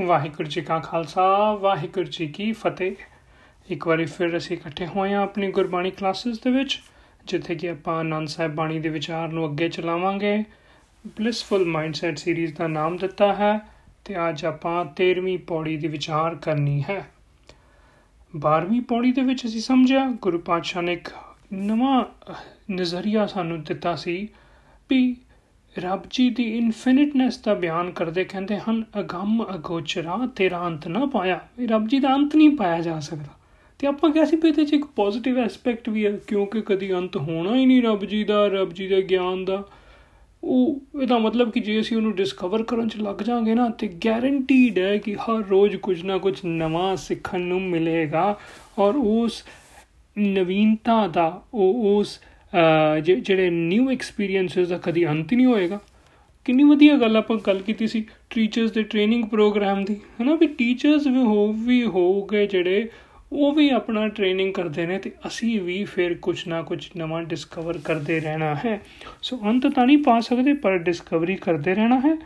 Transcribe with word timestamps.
ਵਾਹਿਗੁਰੂ 0.00 0.48
ਜੀ 0.48 0.60
ਕਾ 0.60 0.78
ਖਾਲਸਾ, 0.78 1.52
ਵਾਹਿਗੁਰੂ 1.54 2.06
ਜੀ 2.06 2.26
ਕੀ 2.26 2.52
ਫਤਿਹ। 2.52 2.94
ਇੱਕ 3.70 3.86
ਵਾਰੀ 3.86 4.04
ਫਿਰ 4.04 4.36
ਅਸੀਂ 4.36 4.56
ਇਕੱਠੇ 4.56 4.86
ਹੋਏ 4.86 5.12
ਹਾਂ 5.12 5.22
ਆਪਣੀ 5.22 5.50
ਗੁਰਬਾਣੀ 5.50 5.90
ਕਲਾਸਿਸ 5.90 6.38
ਦੇ 6.38 6.50
ਵਿੱਚ, 6.50 6.82
ਜਿੱਥੇ 7.26 7.54
ਕਿ 7.54 7.70
ਆਪਾਂ 7.70 7.94
ਆਨੰਦ 7.94 8.28
ਸਾਹਿਬ 8.28 8.54
ਬਾਣੀ 8.54 8.78
ਦੇ 8.78 8.88
ਵਿਚਾਰ 8.88 9.28
ਨੂੰ 9.28 9.46
ਅੱਗੇ 9.46 9.68
ਚਲਾਵਾਂਗੇ। 9.68 10.44
ਬਲਿਸਫੁਲ 11.06 11.64
ਮਾਈਂਡਸੈਟ 11.64 12.18
ਸੀਰੀਜ਼ 12.18 12.54
ਦਾ 12.54 12.66
ਨਾਮ 12.66 12.96
ਦਿੱਤਾ 12.96 13.34
ਹੈ 13.34 13.60
ਤੇ 14.04 14.16
ਅੱਜ 14.28 14.44
ਆਪਾਂ 14.44 14.84
13ਵੀਂ 14.84 15.38
ਪੌੜੀ 15.38 15.76
ਦੀ 15.76 15.88
ਵਿਚਾਰ 15.88 16.34
ਕਰਨੀ 16.34 16.84
ਹੈ। 16.90 17.04
12ਵੀਂ 18.36 18.80
ਪੌੜੀ 18.80 19.12
ਦੇ 19.12 19.22
ਵਿੱਚ 19.22 19.46
ਅਸੀਂ 19.46 19.60
ਸਮਝਿਆ, 19.60 20.06
ਗੁਰੂ 20.22 20.38
ਪਾਤਸ਼ਾਹ 20.38 20.82
ਨੇ 20.82 20.92
ਇੱਕ 20.92 21.08
ਨਵਾਂ 21.52 22.04
ਨਜ਼ਰੀਆ 22.72 23.26
ਸਾਨੂੰ 23.26 23.62
ਦਿੱਤਾ 23.62 23.96
ਸੀ 23.96 24.28
ਵੀ 24.90 25.16
ਰੱਬ 25.78 26.02
ਜੀ 26.10 26.30
ਦੀ 26.30 26.56
ਇਨਫਿਨਿਟਨੈਸ 26.56 27.38
ਦਾ 27.38 27.54
ਬਿਆਨ 27.54 27.90
ਕਰਦੇ 27.90 28.24
ਕਹਿੰਦੇ 28.24 28.58
ਹਨ, 28.58 28.84
ਅਗੰਮ 29.00 29.44
ਅਗੋਚਰਾ 29.54 30.28
ਤੇਰਾ 30.36 30.66
ਅੰਤ 30.66 30.88
ਨਾ 30.88 31.06
ਪਾਇਆ। 31.06 31.40
ਇਹ 31.58 31.68
ਰੱਬ 31.68 31.88
ਜੀ 31.88 31.98
ਦਾ 31.98 32.14
ਅੰਤ 32.14 32.36
ਨਹੀਂ 32.36 32.50
ਪਾਇਆ 32.50 32.80
ਜਾ 32.80 33.00
ਸਕਦਾ। 33.00 33.38
ਤੇ 33.78 33.86
ਆਪਾਂ 33.86 34.10
ਕਿਹਾ 34.10 34.24
ਸੀ 34.24 34.36
ਵੀ 34.36 34.48
ਇਹਦੇ 34.48 34.64
'ਚ 34.64 34.72
ਇੱਕ 34.72 34.84
ਪੋਜ਼ਿਟਿਵ 34.84 35.38
ਐਸਪੈਕਟ 35.38 35.88
ਵੀ 35.88 36.06
ਹੈ, 36.06 36.18
ਕਿਉਂਕਿ 36.26 36.60
ਕਦੀ 36.60 36.94
ਅੰਤ 36.94 37.16
ਹੋਣਾ 37.16 37.56
ਹੀ 37.56 37.66
ਨਹੀਂ 37.66 37.82
ਰੱਬ 37.82 38.04
ਜੀ 38.04 38.24
ਦਾ, 38.24 38.46
ਰੱਬ 38.46 38.72
ਜੀ 38.72 38.88
ਦੇ 38.88 39.02
ਗਿਆਨ 39.02 39.44
ਦਾ। 39.44 39.64
ਉਹ, 40.44 40.80
ਇਹਦਾ 41.02 41.18
ਮਤਲਬ 41.18 41.50
ਕਿ 41.50 41.60
ਜੇ 41.60 41.80
ਅਸੀਂ 41.80 41.96
ਉਹਨੂੰ 41.96 42.14
ਡਿਸਕਵਰ 42.14 42.62
ਕਰਨ 42.62 42.88
'ਚ 42.88 42.96
ਲੱਗ 42.96 43.22
ਜਾਾਂਗੇ 43.22 43.54
ਨਾ, 43.54 43.68
ਤੇ 43.68 43.88
ਗਾਰੰਟੀਡ 43.88 44.78
ਹੈ 44.78 44.96
ਕਿ 44.96 45.14
ਹਰ 45.14 45.42
ਰੋਜ਼ 45.50 45.76
ਕੁਝ 45.76 46.04
ਨਾ 46.04 46.18
ਕੁਝ 46.18 46.38
ਨਵਾਂ 46.44 46.96
ਸਿੱਖਣ 46.96 47.40
ਨੂੰ 47.40 47.62
ਮਿਲੇਗਾ। 47.62 48.38
ਔਰ 48.78 48.94
ਉਸ 48.96 49.44
ਨਵੀਨਤਾ 50.18 51.06
ਦਾ, 51.06 51.42
ਉਹ 51.54 51.98
ਉਸ 51.98 52.20
ਜਿਹੜੇ 53.02 53.48
ਨਿਊ 53.50 53.90
ਐਕਸਪੀਰੀਐਂਸਸ 53.90 54.68
ਦਾ 54.68 54.78
ਕਦੀ 54.78 55.06
ਅੰਤ 55.08 55.32
ਹੀ 55.32 55.36
ਨਹੀਂ 55.36 55.46
ਹੋਏਗਾ। 55.46 55.78
ਕਿੰਨੀ 56.44 56.64
ਵਧੀਆ 56.64 56.96
ਗੱਲ 56.96 57.16
ਆਪਾਂ 57.16 57.36
ਗੱਲ 57.46 57.58
ਕੀਤੀ 57.58 57.86
ਸੀ 57.86 58.04
ਟੀਚਰਸ 58.30 58.70
ਦੇ 58.72 58.82
ਟ੍ਰੇਨਿੰਗ 58.82 59.24
ਪ੍ਰੋਗਰਾਮ 59.24 59.84
ਦੀ। 59.84 59.94
ਹਨਾ 60.22 60.34
ਵੀ 60.34 60.46
ਟੀਚਰਸ 60.48 61.06
ਵੀ 61.06 61.18
ਹੋ 61.18 61.52
ਵੀ 61.52 61.82
ਹੋਗੇ 61.84 62.46
ਜਿਹੜੇ, 62.46 62.88
ਉਹ 63.32 63.52
ਵੀ 63.52 63.68
ਆਪਣਾ 63.70 64.06
ਟ੍ਰੇਨਿੰਗ 64.08 64.52
ਕਰਦੇ 64.54 64.86
ਨੇ 64.86 64.98
ਤੇ 64.98 65.10
ਅਸੀਂ 65.26 65.60
ਵੀ 65.60 65.82
ਫਿਰ 65.84 66.14
ਕੁਝ 66.14 66.36
ਨਾ 66.48 66.60
ਕੁਝ 66.62 66.84
ਨਵਾਂ 66.96 67.22
ਡਿਸਕਵਰ 67.22 67.78
ਕਰਦੇ 67.84 68.20
ਰਹਿਣਾ 68.20 68.54
ਹੈ। 68.54 68.80
ਸੋ 69.22 69.40
ਅੰਤ 69.44 69.66
ਤਾਂ 69.66 69.86
ਨਹੀਂ 69.86 69.98
ਪਾ 69.98 70.20
ਸਕਦੇ, 70.20 70.54
ਪਰ 70.54 70.78
ਡਿਸਕਵਰੀ 70.78 71.36
ਕਰਦੇ 71.36 71.74
ਰਹਿਣਾ 71.74 72.00
ਹੈ। 72.00 72.16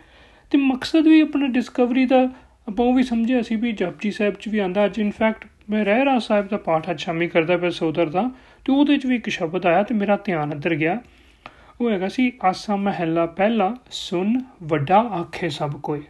ਤੇ 0.50 0.58
ਮਕਸਦ 0.58 1.06
ਵੀ 1.06 1.20
ਆਪਣਾ 1.20 1.46
ਡਿਸਕਵਰੀ 1.46 2.04
ਦਾ, 2.06 2.22
ਆਪਾਂ 2.68 2.86
ਉਹ 2.86 2.94
ਵੀ 2.94 3.02
ਸਮਝਿਆ 3.02 3.42
ਸੀ 3.42 3.56
ਵੀ 3.56 3.72
ਜਪਜੀ 3.72 4.10
ਸਾਹਿਬ 4.10 4.34
ਚ 4.34 4.48
ਵੀ 4.48 4.58
ਆਂਦਾ 4.58 4.84
ਅੱਜ 4.84 4.98
ਇਨਫੈਕਟ 4.98 5.44
ਮੈਂ 5.70 5.84
ਰਹਿ 5.84 6.04
ਰਾ 6.04 6.18
ਸਾਹਿਬ 6.18 6.48
ਦਾ 6.48 6.56
ਪਾਠ 6.56 6.90
ਅੱਜ 6.90 7.00
ਸ਼ਾਮੀ 7.00 7.28
ਕਰਦਾ 7.28 7.56
ਪਿਆ, 7.56 7.70
ਸੋਦਰ 7.70 8.06
ਦਾ। 8.06 8.30
ਤੇ 8.68 8.72
ਉਹਦੇ 8.72 8.92
ਵਿੱਚ 8.92 9.06
ਵੀ 9.06 9.16
ਇੱਕ 9.16 9.28
ਸ਼ਬਦ 9.28 9.66
ਆਇਆ 9.66 9.82
ਤੇ 9.82 9.94
ਮੇਰਾ 9.94 10.18
ਧਿਆਨ 10.24 10.52
ਅੰਦਰ 10.52 10.74
ਗਿਆ। 10.74 11.00
ਉਹ 11.80 11.90
ਹੈਗਾ 11.90 12.08
ਸੀ, 12.08 12.32
ਆਸਾ 12.44 12.76
ਮਹਿਲਾ 12.76 13.26
ਪਹਿਲਾ 13.26 13.76
ਸੁਨ 13.90 14.40
ਵੱਡਾ 14.62 14.98
ਆਖੇ 14.98 15.48
ਸਭ 15.48 15.72
ਕੋਈ 15.82 16.02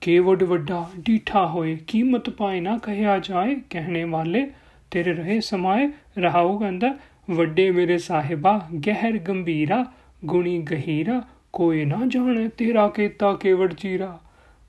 ਕੇ 0.00 0.18
ਵੱਡ 0.18 0.42
ਵੱਡਾ 0.42 0.90
ਡੀਠਾ 0.98 1.46
ਹੋਏ, 1.46 1.78
ਕੀਮਤ 1.86 2.30
ਪਾਏ 2.30 2.60
ਨਾ 2.60 2.78
ਕਹਿਆ 2.78 3.18
ਜਾਏ, 3.18 3.56
ਕਹਿਣੇ 3.70 4.04
ਵਾਲੇ 4.04 4.50
ਤੇਰੇ 4.90 5.12
ਰਹੇ 5.12 5.40
ਸਮਾਏ। 5.40 5.90
ਰਹਾਉ 6.18 6.58
ਗੰਦਾ 6.58 6.94
ਵੱਡੇ 7.30 7.70
ਮੇਰੇ 7.70 7.98
ਸਾਹਿਬਾ, 7.98 8.68
ਗਹਿਰ 8.86 9.18
ਗੰਭੀਰਾ, 9.18 9.84
ਗੁਣੀ 10.24 10.58
ਗਹੀਰਾ 10.62 11.22
ਕੋਈ 11.52 11.84
ਨਾ 11.84 12.00
ਜਾਣੇ 12.06 12.48
ਤੇਰਾ 12.48 12.88
ਕੀਤਾ 12.88 13.32
ਕੇਵੜ 13.32 13.74
ਚੀਰਾ। 13.74 14.18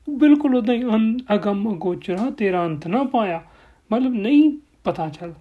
ਬਿਲਕੁਲ 0.09 0.55
ਉਦਾਂ 0.55 0.75
ਹੀ 0.75 0.83
ਅਗੰਮ 1.35 1.75
ਗੋਚਰਾ 1.75 2.29
ਤੇਰਾ 2.29 2.65
ਅੰਤ 2.65 2.87
ਨਾ 2.87 3.03
ਪਾਇਆ। 3.03 3.43
ਮਤਲਬ 3.91 4.13
ਨਹੀਂ 4.13 4.57
ਪਤਾ 4.83 5.09
ਚੱਲ। 5.09 5.33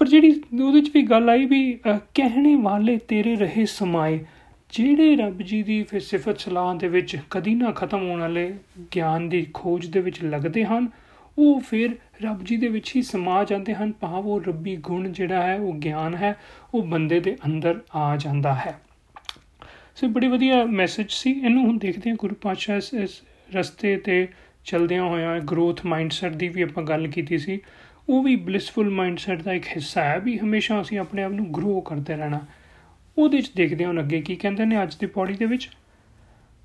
ਪਰ 0.00 0.08
ਜਿਹੜੀ 0.08 0.30
ਉਹਦੇ 0.30 0.72
ਵਿੱਚ 0.72 0.90
ਵੀ 0.94 1.02
ਗੱਲ 1.02 1.30
ਆਈ 1.30 1.44
ਵੀ 1.46 1.78
ਕਹਿਣੇ 2.14 2.54
ਵਾਲੇ 2.54 2.96
ਤੇਰੇ 3.08 3.34
ਰਹੇ 3.36 3.64
ਸਮਾਏ, 3.66 4.18
ਜਿਹੜੇ 4.72 5.14
ਰੱਬ 5.16 5.42
ਜੀ 5.42 5.62
ਦੀ 5.62 5.82
ਫਿਰ 5.82 6.00
ਸਿਫਤ 6.00 6.40
ਸਲਾਹ 6.40 6.74
ਦੇ 6.74 6.88
ਵਿੱਚ 6.88 7.16
ਕਦੀ 7.30 7.54
ਨਾ 7.54 7.70
ਖਤਮ 7.72 8.08
ਹੋਣ 8.08 8.20
ਵਾਲੇ 8.20 8.52
ਗਿਆਨ 8.94 9.28
ਦੀ 9.28 9.46
ਖੋਜ 9.54 9.86
ਦੇ 9.86 10.00
ਵਿੱਚ 10.00 10.22
ਲੱਗਦੇ 10.24 10.64
ਹਨ, 10.64 10.88
ਉਹ 11.38 11.60
ਫਿਰ 11.60 11.96
ਰੱਬ 12.22 12.42
ਜੀ 12.44 12.56
ਦੇ 12.56 12.68
ਵਿੱਚ 12.68 12.94
ਹੀ 12.96 13.02
ਸਮਾ 13.02 13.42
ਜਾਂਦੇ 13.44 13.74
ਹਨ, 13.74 13.92
ਭਾਵ 13.92 14.26
ਉਹ 14.26 14.40
ਰੱਬੀ 14.40 14.76
ਗੁਣ 14.76 15.08
ਜਿਹੜਾ 15.12 15.42
ਹੈ, 15.42 15.58
ਉਹ 15.58 15.74
ਗਿਆਨ 15.74 16.14
ਹੈ, 16.14 16.34
ਉਹ 16.74 16.82
ਬੰਦੇ 16.82 17.20
ਦੇ 17.20 17.36
ਅੰਦਰ 17.46 17.80
ਆ 17.94 18.16
ਜਾਂਦਾ 18.16 18.54
ਹੈ। 18.54 18.78
ਸੋ 19.96 20.08
ਬੜੀ 20.08 20.28
ਵਧੀਆ 20.28 20.64
ਮੈਸੇਜ 20.64 21.10
ਸੀ। 21.10 21.30
ਇਹਨੂੰ 21.32 21.64
ਹੁਣ 21.64 21.78
ਦੇਖਦੇ 21.78 22.10
ਹਾਂ 22.10 22.16
ਗੁਰੂ 22.16 22.34
ਪਾਤਸ਼ਾਹ 22.34 22.76
ਇਸ 22.76 23.20
ਰਸਤੇ 23.54 23.96
ਤੇ 23.96 24.26
ਚਲਦਿਆਂ 24.64 25.04
ਹੋਇਆ 25.04 25.38
ਗਰੋਥ 25.40 25.84
ਮਾਈਂਡਸੈਟ 25.86 26.32
ਦੀ 26.32 26.48
ਵੀ 26.48 26.62
ਆਪਾਂ 26.62 26.82
ਗੱਲ 26.84 27.06
ਕੀਤੀ 27.06 27.38
ਸੀ। 27.38 27.60
ਉਹ 28.08 28.22
ਵੀ 28.22 28.36
ਬਲਿਸਫੁਲ 28.36 28.90
ਮਾਈਂਡਸੈਟ 28.90 29.42
ਦਾ 29.42 29.52
ਇੱਕ 29.52 29.66
ਹਿੱਸਾ 29.66 30.04
ਹੈ 30.04 30.18
ਵੀ 30.18 30.38
ਹਮੇਸ਼ਾ 30.38 30.80
ਅਸੀਂ 30.80 30.98
ਆਪਣੇ 30.98 31.22
ਆਪ 31.22 31.32
ਨੂੰ 31.32 31.52
ਗਰੋ 31.52 31.80
ਕਰਦੇ 31.80 32.16
ਰਹਿਣਾ। 32.16 32.40
ਉਹਦੇ 33.18 33.36
ਵਿੱਚ 33.36 33.50
ਦੇਖਦੇ 33.56 33.84
ਹਾਂ 33.84 33.92
ਅੱਗੇ 33.92 34.20
ਕੀ 34.20 34.36
ਕਹਿੰਦੇ 34.36 34.64
ਨੇ 34.64 34.82
ਅੱਜ 34.82 34.94
ਦੀ 34.94 35.06
ਪੌੜੀ 35.06 35.34
ਦੇ 35.34 35.44
ਵਿੱਚ। 35.44 35.70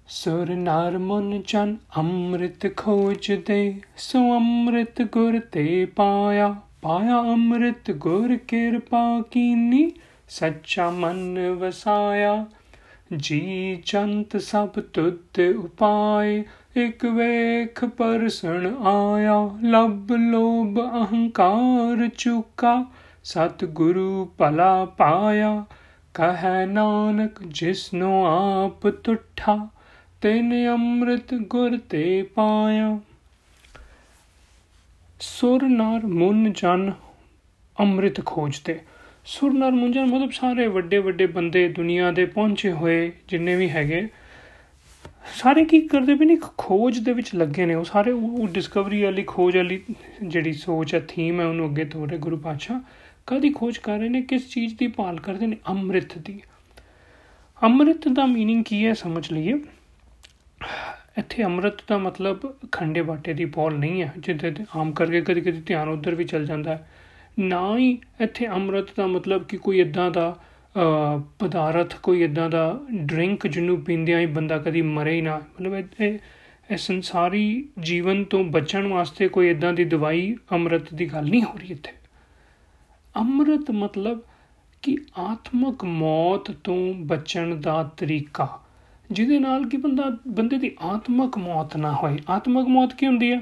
ਸੁਰ 0.08 0.56
ਨਾਰ 0.56 0.98
ਮਨ 0.98 1.42
ਚਨ 1.42 1.78
ਅੰਮ੍ਰਿਤ 1.98 2.78
ਖੋਜਦੇ, 2.78 3.82
ਸੋ 3.98 4.36
ਅੰਮ੍ਰਿਤ 4.36 5.02
ਗੁਰ 5.02 5.40
ਤੇ 5.40 5.86
ਪਾਇਆ 5.86 6.56
ਪਾਇਆ 6.82 7.20
ਅੰਮ੍ਰਿਤ 7.20 7.92
ਗੁਰ 7.92 8.38
ਕਿਰਪਾ 8.38 9.22
ਕੀਨੀ, 9.32 9.92
ਸੱਚਾ 10.30 10.90
ਮਨ 10.90 11.40
ਵਸਾਇਆ। 11.50 12.46
ਜੀ 13.16 13.82
ਚੰਤ 13.86 14.38
ਸਭ 14.38 14.70
ਤੁਤ 14.70 15.40
ਉਪਾਏ 15.40 16.44
ਇਕ 16.78 17.04
ਵੇਖ 17.06 17.84
ਪਰਸਣ 17.86 18.66
ਆਇਆ 18.88 19.34
ਲਬ 19.64 20.12
ਲੋਭ 20.12 20.78
ਅਹੰਕਾਰ 20.80 22.08
ਚੁਕਾ। 22.18 22.74
ਸਤ 23.24 23.66
ਗੁਰੂ 23.66 24.26
ਭਲਾ 24.38 24.86
ਪਾਇਆ, 24.98 25.66
ਕਹੈ 26.14 26.66
ਨਾਨਕ 26.66 27.44
ਜਿਸਨੋ 27.44 28.24
ਆਪ 28.26 28.88
ਤੁਠਾ, 28.88 29.68
ਤੈਨ 30.22 30.54
ਅੰਮ੍ਰਿਤ 30.68 31.34
ਗੁਰ 31.34 31.78
ਤੇ 31.90 32.22
ਪਾਇਆ। 32.36 33.00
ਸੁਰ 35.20 35.64
ਨਰ 35.64 36.06
ਮਨ 36.06 36.52
ਜਨ 36.54 36.92
ਅੰਮ੍ਰਿਤ 37.80 38.26
ਖੋਜਦੇ 38.26 38.80
ਸੁਰ 39.26 39.54
ਨਰ 39.54 39.72
ਮਨ 39.72 39.92
ਜਨ 39.92 40.06
ਮਤਲਬ 40.06 40.32
ਸਾਰੇ 40.32 40.68
ਵੱਡੇ 40.68 40.98
ਵੱਡੇ 40.98 41.26
ਬੰਦੇ 41.26 41.68
ਦੁਨੀਆ 41.68 42.12
ਦੇ 42.12 42.26
ਪਹੁੰਚੇ 42.26 42.72
ਹੋਏ 42.72 43.12
ਜਿੰਨੇ 43.28 43.56
ਵੀ 43.56 43.70
ਹੈਗੇ। 43.70 44.08
ਸਾਰੇ 45.25 45.65
ਕੀ 45.65 45.81
ਕਰਦੇ 45.81 46.15
ਵੀ 46.15 46.27
ਨਹੀਂ 46.27 46.37
ਖੋਜ 46.59 46.99
ਦੇ 46.99 47.13
ਵਿੱਚ 47.13 47.35
ਲੱਗੇ 47.35 47.67
ਨੇ 47.67 47.75
ਉਹ 47.75 47.85
ਸਾਰੇ 47.85 48.11
ਉਹ 48.11 48.49
ਡਿਸਕਵਰੀ 48.49 49.03
ਵਾਲੀ 49.03 49.23
ਖੋਜ 49.23 49.57
ਵਾਲੀ 49.57 49.83
ਜਿਹੜੀ 50.23 50.53
ਸੋਚ 50.53 50.95
ਹੈ 50.95 51.01
ਥੀਮ 51.09 51.41
ਹੈ 51.41 51.47
ਉਹਨੂੰ 51.47 51.67
ਅੱਗੇ 51.67 51.85
ਤੋਰੇ 51.85 52.19
ਗੁਰੂ 52.19 52.37
ਪਾਤਸ਼ਾਹ 52.37 52.81
ਕਦੀ 53.27 53.53
ਖੋਜ 53.53 53.79
ਕਰ 53.79 53.99
ਰਹੇ 53.99 54.09
ਨੇ 54.09 54.23
ਕਿਸ 54.23 54.49
ਚੀਜ਼ 54.51 54.75
ਦੀ 54.77 54.87
ਭਾਲ 54.87 55.21
ਕਰਦੇ 55.21 55.47
ਨੇ 55.47 55.57
ਅੰਮ੍ਰਿਤ 55.69 56.19
ਦੀ 56.19 56.41
ਅੰਮ੍ਰਿਤ 57.65 58.09
ਦਾ 58.09 58.23
मीनिंग 58.23 58.63
ਕੀ 58.67 58.87
ਹੈ 58.87 58.93
ਸਮਝ 58.93 59.33
ਲਈਏ 59.33 59.55
ਇੱਥੇ 61.19 61.45
ਅੰਮ੍ਰਿਤ 61.45 61.77
ਦਾ 61.89 61.99
ਮਤਲਬ 61.99 62.41
ਖੰਡੇ 62.73 63.03
ਬਾਟੇ 63.03 63.33
ਦੀ 63.33 63.45
ਪੌਲ 63.45 63.79
ਨਹੀਂ 63.79 64.03
ਹੈ 64.03 64.13
ਜਿੱਦੇ 64.19 64.55
ਆਮ 64.77 64.93
ਕਰਕੇ 64.93 65.21
ਕਦੀ 65.21 65.41
ਕਦੀ 65.41 65.61
ਧਿਆਨ 65.61 65.89
ਉਧਰ 65.89 66.15
ਵੀ 66.15 66.25
ਚੱਲ 66.25 66.47
ਜਾਂਦਾ 66.47 66.77
ਹੈ 66.77 66.89
ਨਾ 67.39 67.79
ਹੀ 67.79 67.99
ਇੱਥੇ 68.21 68.47
ਅੰਮ੍ਰਿਤ 68.47 68.87
ਦਾ 68.97 69.07
ਮਤਲਬ 69.07 69.45
ਕਿ 69.45 69.57
ਕੋਈ 69.57 69.81
ਇਦਾਂ 69.81 70.11
ਦਾ 70.11 70.37
ਪਦਾਰਥ 71.40 71.96
ਕੋਈ 71.96 72.24
ਇਦਾਂ 72.24 72.50
ਦਾ 72.50 72.80
ਡਰਿੰਕ 72.92 73.48
ਜਿਹਨੂੰ 73.48 73.82
ਪੀਂਦਿਆਂ 73.82 74.20
ਹੀ 74.20 74.26
ਬੰਦਾ 74.26 74.58
ਕਦੀ 74.58 74.82
ਮਰੇ 74.82 75.16
ਹੀ 75.16 75.22
ਨਾ। 75.22 75.38
ਮਤਲਬ 75.38 76.02
ਇਹ 76.02 76.20
ਇਹ 76.72 76.78
ਸੰਸਾਰੀ 76.78 77.70
ਜੀਵਨ 77.80 78.24
ਤੋਂ 78.24 78.44
ਬਚਣ 78.44 78.88
ਵਾਸਤੇ 78.88 79.28
ਕੋਈ 79.28 79.50
ਇਦਾਂ 79.50 79.74
ਦੀ 79.74 79.84
ਦਵਾਈ 79.84 80.36
ਅੰਮ੍ਰਿਤ 80.52 80.94
ਦੀ 80.94 81.06
ਗੱਲ 81.06 81.26
ਨਹੀਂ 81.26 81.44
ਹੋ 81.44 81.54
ਰਹੀ 81.54 81.68
ਇੱਥੇ। 81.68 81.92
ਅੰਮ੍ਰਿਤ 83.16 83.72
ਮਤਲਬ 83.72 84.22
ਕਿ 84.82 84.98
ਆਤਮਕ 85.18 85.84
ਮੌਤ 85.84 86.52
ਤੋਂ 86.52 86.94
ਬਚਣ 86.94 87.56
ਦਾ 87.56 87.84
ਤਰੀਕਾ। 87.98 88.60
ਜਿਹਦੇ 89.12 89.40
ਨਾਲ 89.40 89.70
ਕਿ 89.70 89.78
ਬੰਦਾ 89.78 90.18
ਬੰਦੇ 90.28 90.58
ਦੀ 90.58 90.76
ਆਤਮਕ 90.82 91.38
ਮੌਤ 91.38 91.78
ਨਾ 91.78 91.92
ਹੋਏ। 91.94 92.20
ਆਤਮਕ 92.30 92.68
ਮੌਤ 92.68 92.94
ਕੀ 92.94 93.08
ਹੁੰਦੀ 93.08 93.32
ਹੈ 93.32 93.42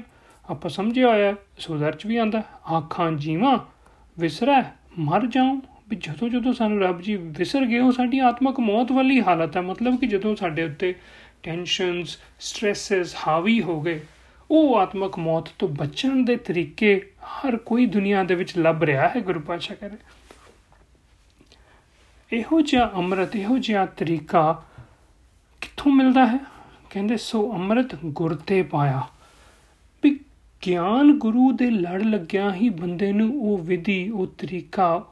ਆਪਾਂ 0.50 0.70
ਸਮਝਿਆ 0.70 1.08
ਹੋਇਆ 1.08 1.34
ਸੁਦਰ 1.58 1.92
ਚ 1.92 2.06
ਵੀ 2.06 2.16
ਆਂਦਾ 2.16 2.42
ਆਖਾਂ 2.76 3.12
ਜੀਵਾਂ, 3.12 3.58
ਵਿਸਰੈ, 4.18 4.62
ਮਰ 4.98 5.26
ਜਾਉ। 5.26 5.58
ਵੀ 5.90 5.96
ਜਦੋਂ 5.96 6.28
ਜਦੋਂ 6.28 6.52
ਸਾਨੂੰ 6.52 6.80
ਰੱਬ 6.80 7.00
ਜੀ 7.00 7.16
ਵਿਸਰ 7.16 7.66
ਗਏ, 7.66 7.78
ਉਹ 7.78 7.92
ਸਾਡੀ 7.92 8.18
ਆਤਮਕ 8.18 8.60
ਮੌਤ 8.60 8.92
ਵਾਲੀ 8.92 9.22
ਹਾਲਤ 9.22 9.56
ਹੈ 9.56 9.62
ਮਤਲਬ 9.62 10.00
ਕਿ 10.00 10.06
ਜਦੋਂ 10.06 10.36
ਸਾਡੇ 10.36 10.64
ਉੱਤੇ 10.64 10.94
ਟੈਨਸ਼ਨਸ 11.42 12.18
ਸਟ੍ਰੈਸਸ 12.40 13.16
ਹਾਵੀ 13.28 13.62
ਹੋ 13.62 13.80
ਗਏ, 13.80 14.00
ਉਹ 14.50 14.76
ਆਤਮਕ 14.76 15.18
ਮੌਤ 15.18 15.48
ਤੋਂ 15.58 15.68
ਬਚਣ 15.68 16.24
ਦੇ 16.24 16.36
ਤਰੀਕੇ 16.36 17.12
ਹਰ 17.22 17.56
ਕੋਈ 17.56 17.86
ਦੁਨੀਆ 17.86 18.24
ਦੇ 18.24 18.34
ਵਿੱਚ 18.34 18.58
ਲੱਭ 18.58 18.84
ਰਿਹਾ 18.84 19.08
ਹੈ, 19.08 19.20
ਗੁਰੂ 19.20 19.40
ਪਾਤਸ਼ਾਹ 19.40 19.76
ਕਹਿੰਦੇ 19.76 19.98
ਇਹੋ 22.32 22.60
ਜਿਹਾ 22.60 22.92
ਅੰਮ੍ਰਿਤ, 22.94 23.36
ਇਹੋ 23.36 23.58
ਜਿਹਾ 23.58 23.86
ਤਰੀਕਾ 23.86 24.64
ਕਿੱਥੋਂ 25.60 25.92
ਮਿਲਦਾ 25.92 26.26
ਹੈ? 26.26 26.38
ਕਹਿੰਦੇ, 26.90 27.16
ਸੋ 27.16 27.52
ਅੰਮ੍ਰਿਤ 27.52 27.94
ਗੁਰ 27.94 28.34
ਤੇ 28.34 28.62
ਪਾਇਆ। 28.62 29.02
ਵੀ 30.02 30.20
ਗਿਆਨ 30.66 31.18
ਗੁਰੂ 31.18 31.52
ਦੇ 31.52 31.70
ਲੜ 31.70 32.02
ਲੱਗਿਆ 32.02 32.54
ਹੀ 32.54 32.68
ਬੰਦੇ 32.68 33.12
ਨੂੰ 33.12 33.40
ਉਹ 33.40 33.58
ਵਿਧੀ, 33.58 34.10
ਉਹ 34.10 34.26
ਤਰੀਕਾ 34.26 35.09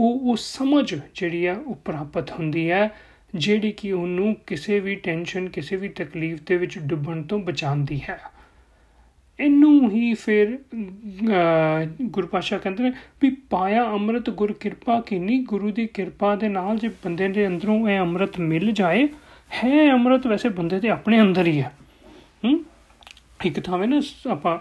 ਉਹ 0.00 0.20
ਉਹ 0.20 0.36
ਸਮਝ 0.36 0.94
ਜਿਹੜੀ 1.14 1.46
ਆ, 1.46 1.54
ਉਹ 1.56 1.74
ਪ੍ਰਾਪਤ 1.84 2.30
ਹੁੰਦੀ 2.30 2.70
ਹੈ 2.70 2.90
ਜਿਹੜੀ 3.34 3.72
ਕਿ 3.72 3.92
ਉਹਨੂੰ 3.92 4.34
ਕਿਸੇ 4.46 4.78
ਵੀ 4.80 4.94
ਟੈਨਸ਼ਨ, 4.94 5.48
ਕਿਸੇ 5.48 5.76
ਵੀ 5.76 5.88
ਤਕਲੀਫ 5.88 6.38
ਦੇ 6.46 6.56
ਵਿੱਚ 6.56 6.78
ਡੁੱਬਣ 6.78 7.22
ਤੋਂ 7.22 7.38
ਬਚਾਉਂਦੀ 7.38 8.00
ਹੈ। 8.08 8.20
ਇਹਨੂੰ 9.40 9.90
ਹੀ 9.90 10.12
ਫਿਰ 10.14 10.58
ਗੁਰਪਾਸ਼ਾ 12.02 12.58
ਕਹਿੰਦੇ 12.58 12.82
ਨੇ 12.82 12.92
ਵੀ 13.22 13.30
ਪਾਇਆ 13.50 13.84
ਅੰਮ੍ਰਿਤ 13.84 14.30
ਗੁਰ 14.30 14.52
ਕਿਰਪਾ 14.52 15.00
ਕੀਨੀ, 15.00 15.38
ਗੁਰੂ 15.42 15.70
ਦੀ 15.70 15.86
ਕਿਰਪਾ 15.86 16.34
ਦੇ 16.36 16.48
ਨਾਲ 16.48 16.78
ਜੇ 16.78 16.88
ਬੰਦੇ 17.04 17.28
ਦੇ 17.28 17.46
ਅੰਦਰੋਂ 17.46 17.88
ਇਹ 17.88 17.98
ਅੰਮ੍ਰਿਤ 17.98 18.38
ਮਿਲ 18.40 18.72
ਜਾਏ, 18.72 19.06
ਹੈ 19.54 19.90
ਅੰਮ੍ਰਿਤ 19.92 20.26
ਵੈਸੇ 20.26 20.48
ਬੰਦੇ 20.48 20.80
ਦੇ 20.80 20.88
ਆਪਣੇ 20.88 21.20
ਅੰਦਰ 21.20 21.46
ਹੀ 21.46 21.60
ਹੈ 21.60 21.72
ਹੂੰ? 22.44 22.64
ਇੱਕ 23.44 23.60
ਥਾਵੇਂ 23.60 23.88
ਨਾ 23.88 24.00
ਆਪਾਂ 24.30 24.58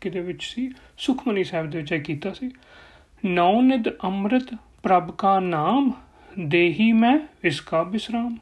ਕਿਤੇ 0.00 0.20
ਵਿੱਚ 0.20 0.44
ਸੀ, 0.44 0.70
ਸੁਖਮਨੀ 0.98 1.44
ਸਾਹਿਬ 1.44 1.70
ਦੇ 1.70 1.78
ਵਿੱਚ 1.78 1.92
ਇਹ 1.92 2.00
ਕੀਤਾ 2.00 2.32
ਸੀ 2.32 2.50
ਨੌ 3.24 3.60
ਨਿਦ 3.60 3.88
ਅੰਮ੍ਰਿਤ 4.04 4.54
ਪ੍ਰਭ 4.82 5.10
ਕਾ 5.10 5.40
ਨਾਮ, 5.40 5.92
ਦੇਹੀ 6.38 6.92
ਮੈਂ 6.92 7.18
ਇਸ 7.44 7.60
ਕਾ 7.60 7.82
ਬਿਸਰਾਮ। 7.82 8.36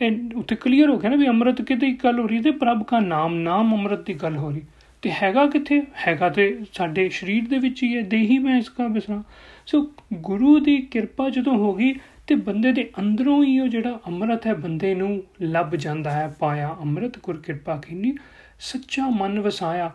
ਇਹ 0.00 0.18
ਉੱਤੇ 0.36 0.56
ਕਲੀਅਰ 0.56 0.90
ਹੋ 0.90 0.98
ਗਿਆ 0.98 1.10
ਨਾ 1.10 1.16
ਵੀ 1.16 1.28
ਅੰਮ੍ਰਿਤ 1.28 1.62
ਕਿਤੇ 1.62 1.90
ਗੱਲ 2.04 2.20
ਹੋ 2.20 2.26
ਰਹੀ 2.26 2.40
ਤੇ 2.40 2.50
ਪ੍ਰਭ 2.50 2.82
ਕਾ 2.82 3.00
ਨਾਮ 3.00 3.34
ਨਾਮ 3.34 3.74
ਅੰਮ੍ਰਿਤ 3.74 4.06
ਦੀ 4.06 4.14
ਗੱਲ 4.14 4.36
ਹੋ 4.36 4.50
ਰਹੀ। 4.50 4.62
ਤੇ 5.02 5.10
ਹੈਗਾ 5.10 5.46
ਕਿੱਥੇ? 5.46 5.82
ਹੈਗਾ 6.06 6.28
ਤੇ 6.28 6.64
ਸਾਡੇ 6.72 7.08
ਸਰੀਰ 7.08 7.48
ਦੇ 7.48 7.58
ਵਿੱਚ 7.58 7.82
ਹੀ 7.82 7.96
ਹੈ, 7.96 8.02
ਦੇਹੀ 8.02 8.38
ਮੈਂ 8.38 8.58
ਇਸ 8.58 8.68
ਕਾ 8.68 8.88
ਬਿਸਰਾਮ। 8.88 9.22
ਸੋ 9.66 9.92
ਗੁਰੂ 10.14 10.58
ਦੀ 10.58 10.76
ਕਿਰਪਾ 10.80 11.28
ਜਦੋਂ 11.28 11.56
ਹੋ 11.56 11.74
ਗਈ 11.74 11.94
ਤੇ 12.26 12.34
ਬੰਦੇ 12.34 12.72
ਦੇ 12.72 12.90
ਅੰਦਰੋਂ 12.98 13.44
ਹੀ 13.44 13.58
ਉਹ 13.60 13.68
ਜਿਹੜਾ 13.68 14.00
ਅੰਮ੍ਰਿਤ 14.06 14.46
ਹੈ, 14.46 14.54
ਬੰਦੇ 14.54 14.94
ਨੂੰ 14.94 15.22
ਲੱਭ 15.42 15.74
ਜਾਂਦਾ 15.74 16.10
ਹੈ, 16.10 16.36
ਪਾਇਆ 16.38 16.76
ਅੰਮ੍ਰਿਤ, 16.80 17.18
ਗੁਰ 17.22 17.36
ਕਿਰਪਾ 17.36 17.76
ਕੀਨੀ, 17.76 18.14
ਸੱਚਾ 18.60 19.08
ਮਨ 19.08 19.40
ਵਸਾਇਆ। 19.40 19.90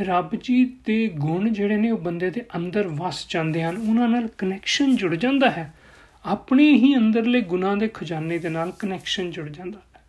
ਰੱਬ 0.00 0.30
ਜੀ 0.42 0.64
ਦੇ 0.84 1.08
ਗੁਣ 1.08 1.48
ਜਿਹੜੇ 1.48 1.76
ਨੇ 1.76 1.90
ਉਹ 1.90 1.98
ਬੰਦੇ 1.98 2.30
ਦੇ 2.30 2.44
ਅੰਦਰ 2.56 2.88
ਵਸ 2.88 3.26
ਜਾਂਦੇ 3.28 3.62
ਹਨ, 3.62 3.76
ਉਹਨਾਂ 3.76 4.08
ਨਾਲ 4.08 4.28
ਕਨੈਕਸ਼ਨ 4.38 4.96
ਜੁੜ 4.96 5.14
ਜਾਂਦਾ 5.14 5.50
ਹੈ। 5.50 5.74
ਆਪਣੇ 6.24 6.72
ਹੀ 6.72 6.96
ਅੰਦਰਲੇ 6.96 7.40
ਗੁਨਾਹ 7.40 7.76
ਦੇ 7.76 7.90
ਖਜ਼ਾਨੇ 7.94 8.38
ਦੇ 8.38 8.48
ਨਾਲ 8.48 8.72
ਕਨੈਕਸ਼ਨ 8.78 9.30
ਜੁੜ 9.30 9.48
ਜਾਂਦਾ 9.48 9.80
ਹੈ। 9.96 10.00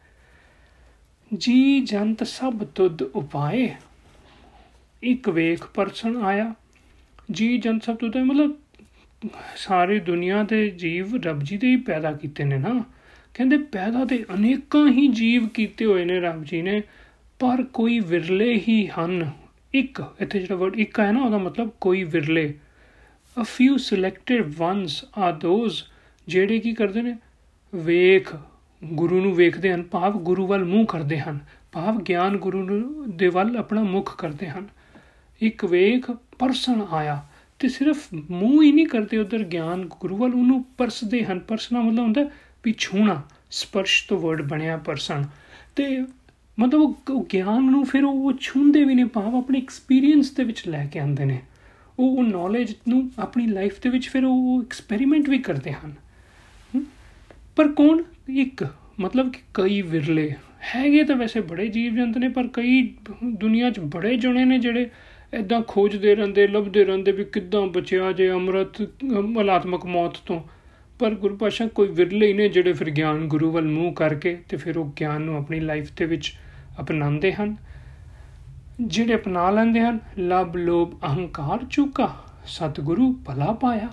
ਜੀ 1.37 1.79
ਜੰਤ 1.79 2.23
ਸਭ 2.23 2.63
ਤੁਧ 2.63 3.01
ਉਪਾਏ। 3.01 3.75
ਇੱਕ 5.03 5.29
ਵੇਖ 5.29 5.65
ਪਰਸਨ 5.73 6.17
ਆਇਆ। 6.17 6.55
ਜੀ 7.31 7.57
ਜੰਤ 7.57 7.83
ਸਭ 7.83 7.95
ਤੁਧ, 7.95 8.17
ਮਤਲਬ 8.17 8.55
ਸਾਰੀ 9.55 9.99
ਦੁਨੀਆ 9.99 10.43
ਦੇ 10.43 10.69
ਜੀਵ 10.69 11.23
ਰੱਬ 11.23 11.39
ਜੀ 11.43 11.57
ਦੇ 11.57 11.67
ਹੀ 11.67 11.75
ਪੈਦਾ 11.75 12.11
ਕੀਤੇ 12.11 12.43
ਨੇ 12.43 12.57
ਨਾ। 12.57 12.83
ਕਹਿੰਦੇ 13.33 13.57
ਪੈਦਾ 13.57 14.05
ਤੇ 14.05 14.25
ਅਨੇਕਾਂ 14.33 14.91
ਹੀ 14.91 15.07
ਜੀਵ 15.07 15.47
ਕੀਤੇ 15.47 15.85
ਹੋਏ 15.85 16.05
ਨੇ 16.05 16.19
ਰੱਬ 16.19 16.43
ਜੀ 16.43 16.61
ਨੇ, 16.61 16.83
ਪਰ 17.39 17.63
ਕੋਈ 17.63 17.99
ਵਿਰਲੇ 17.99 18.61
ਹੀ 18.67 18.87
ਹਨ। 18.87 19.31
ਇੱਕ, 19.73 20.03
ਇੱਥੇ 20.19 20.39
ਜਿਹੜਾ 20.39 20.55
ਵਰਡ 20.55 20.75
ਇੱਕ 20.75 20.99
ਹੈ 20.99 21.11
ਨਾ, 21.11 21.23
ਉਹਦਾ 21.23 21.37
ਮਤਲਬ 21.37 21.69
ਕੋਈ 21.81 22.03
ਵਿਰਲੇ। 22.03 22.53
A 23.41 23.43
few 23.43 23.75
selected 23.75 24.45
ones 24.45 24.91
are 25.05 25.47
those 25.47 25.71
ਜਿਹੜੇ 26.27 26.59
ਕੀ 26.59 26.73
ਕਰਦੇ 26.73 27.01
ਨੇ? 27.01 27.17
ਵੇਖ, 27.75 28.35
ਗੁਰੂ 28.83 29.21
ਨੂੰ 29.21 29.35
ਵੇਖਦੇ 29.35 29.73
ਹਨ, 29.73 29.83
ਭਾਵ 29.83 30.13
ਗੁਰੂ 30.13 30.47
ਵੱਲ 30.47 30.65
ਮੂੰਹ 30.65 30.85
ਕਰਦੇ 30.85 31.19
ਹਨ, 31.19 31.39
ਭਾਵ 31.71 32.01
ਗਿਆਨ 32.01 32.37
ਗੁਰੂ 32.37 32.63
ਨੂੰ, 32.63 33.17
ਦੇ 33.17 33.27
ਵੱਲ 33.27 33.57
ਆਪਣਾ 33.57 33.83
ਮੁਖ 33.83 34.15
ਕਰਦੇ 34.17 34.49
ਹਨ। 34.49 34.67
ਇੱਕ 35.41 35.65
ਵੇਖ 35.65 36.11
ਪਰਸਨ 36.11 36.85
ਆਇਆ, 36.91 37.27
ਤੇ 37.59 37.67
ਸਿਰਫ 37.67 38.07
ਮੂੰਹ 38.31 38.63
ਹੀ 38.63 38.71
ਨਹੀਂ 38.71 38.87
ਕਰਦੇ 38.87 39.17
ਉਧਰ 39.17 39.43
ਗਿਆਨ 39.43 39.85
ਗੁਰੂ 39.85 40.17
ਵੱਲ, 40.17 40.33
ਉਹਨੂੰ 40.33 40.65
ਪਰਸਦੇ 40.77 41.25
ਹਨ। 41.25 41.39
ਪਰਸਨਾ 41.39 41.81
ਮਤਲਬ 41.81 41.99
ਹੁੰਦਾ 41.99 42.29
ਵੀ 42.63 42.75
ਛੂਣਾ 42.77 43.21
ਸਪਰਸ਼ 43.51 44.07
ਤੋਂ 44.07 44.19
ਵਰਡ 44.19 44.41
ਬਣਿਆ 44.41 44.77
ਪਰਸਨ 44.77 45.25
ਤੇ 45.75 46.05
ਮਤਲਬ 46.59 46.93
ਉਹ 47.09 47.27
ਗਿਆਨ 47.33 47.63
ਨੂੰ 47.63 47.85
ਫਿਰ 47.85 48.03
ਉਹ 48.03 48.33
ਛੂੰਦੇ 48.39 48.83
ਵੀ 48.83 48.95
ਨੇ, 48.95 49.03
ਭਾਵ 49.03 49.35
ਆਪਣੇ 49.35 49.59
ਐਕਸਪੀਰੀਅੰਸ 49.59 50.31
ਦੇ 50.31 50.43
ਵਿੱਚ 50.43 50.67
ਲੈ 50.67 50.85
ਕੇ 50.85 50.99
ਆਉਂਦੇ 50.99 51.25
ਨੇ। 51.25 51.39
ਉਹ 51.99 52.17
ਉਹ 52.17 52.23
ਨੌਲੇਜ 52.23 52.73
ਨੂੰ 52.87 53.11
ਆਪਣੀ 53.19 53.47
ਲਾਈਫ 53.47 53.81
ਦੇ 53.81 53.89
ਵਿੱਚ 53.89 54.09
ਫਿਰ 54.09 54.25
ਉਹ 54.25 54.63
ਐਕਸਪੈਰੀਮੈਂਟ 54.65 55.29
ਵੀ 55.29 55.37
ਕਰਦੇ 55.37 55.71
ਹਨ। 55.71 55.95
ਪਰ 57.55 57.67
ਕੌਣ? 57.67 58.03
ਇੱਕ, 58.29 58.67
ਮਤਲਬ 58.99 59.31
ਕਿ 59.31 59.39
ਕਈ 59.53 59.81
ਵਿਰਲੇ। 59.81 60.33
ਹੈਗੇ 60.75 61.03
ਤਾਂ 61.03 61.15
ਵੈਸੇ 61.15 61.41
ਬੜੇ 61.41 61.67
ਜੀਵ 61.67 61.95
ਜੰਤ 61.95 62.17
ਨੇ, 62.17 62.29
ਪਰ 62.29 62.47
ਕਈ 62.53 62.95
ਦੁਨੀਆ 63.25 63.69
'ਚ 63.69 63.79
ਬੜੇ 63.79 64.17
ਜਣੇ 64.17 64.45
ਨੇ 64.45 64.59
ਜਿਹੜੇ 64.59 64.89
ਇਦਾਂ 65.33 65.61
ਖੋਜਦੇ 65.67 66.15
ਰਹਿੰਦੇ, 66.15 66.47
ਲੱਭਦੇ 66.47 66.83
ਰਹਿੰਦੇ 66.83 67.11
ਵੀ 67.11 67.23
ਕਿੱਦਾਂ 67.23 67.67
ਬਚਿਆ 67.67 68.11
ਜੇ 68.11 68.31
ਅੰਮ੍ਰਿਤ 68.31 69.03
ਮਲਾਤਮਕ 69.03 69.85
ਮੌਤ 69.85 70.17
ਤੋਂ। 70.17 70.41
ਪਰ 70.99 71.15
ਗੁਰੂ 71.15 71.37
ਪਾਸ਼ਾ 71.37 71.67
ਕੋਈ 71.67 71.87
ਵਿਰਲੇ 71.87 72.27
ਹੀ 72.27 72.33
ਨੇ 72.33 72.49
ਜਿਹੜੇ 72.49 72.73
ਫਿਰ 72.73 72.89
ਗਿਆਨ 72.89 73.27
ਗੁਰੂ 73.27 73.51
ਵੱਲ 73.51 73.67
ਮੂੰਹ 73.67 73.93
ਕਰਕੇ 73.93 74.37
ਤੇ 74.49 74.57
ਫਿਰ 74.57 74.77
ਉਹ 74.77 74.93
ਗਿਆਨ 74.99 75.21
ਨੂੰ 75.21 75.37
ਆਪਣੀ 75.37 75.59
ਲਾਈਫ 75.59 75.89
ਦੇ 75.97 76.05
ਵਿੱਚ 76.05 76.33
ਅਪਣਾਉਂਦੇ 76.79 77.33
ਹਨ, 77.33 77.55
ਜਿਹੜੇ 78.81 79.15
ਅਪਣਾ 79.15 79.49
ਲੈਂਦੇ 79.49 79.81
ਹਨ 79.81 79.99
ਲਬ 80.19 80.57
ਲੋਭ, 80.57 80.93
ਅਹੰਕਾਰ 81.05 81.65
ਚੁਕਾ, 81.69 82.15
ਸਤਿਗੁਰੂ 82.45 83.11
ਭਲਾ 83.25 83.51
ਪਾਇਆ। 83.51 83.89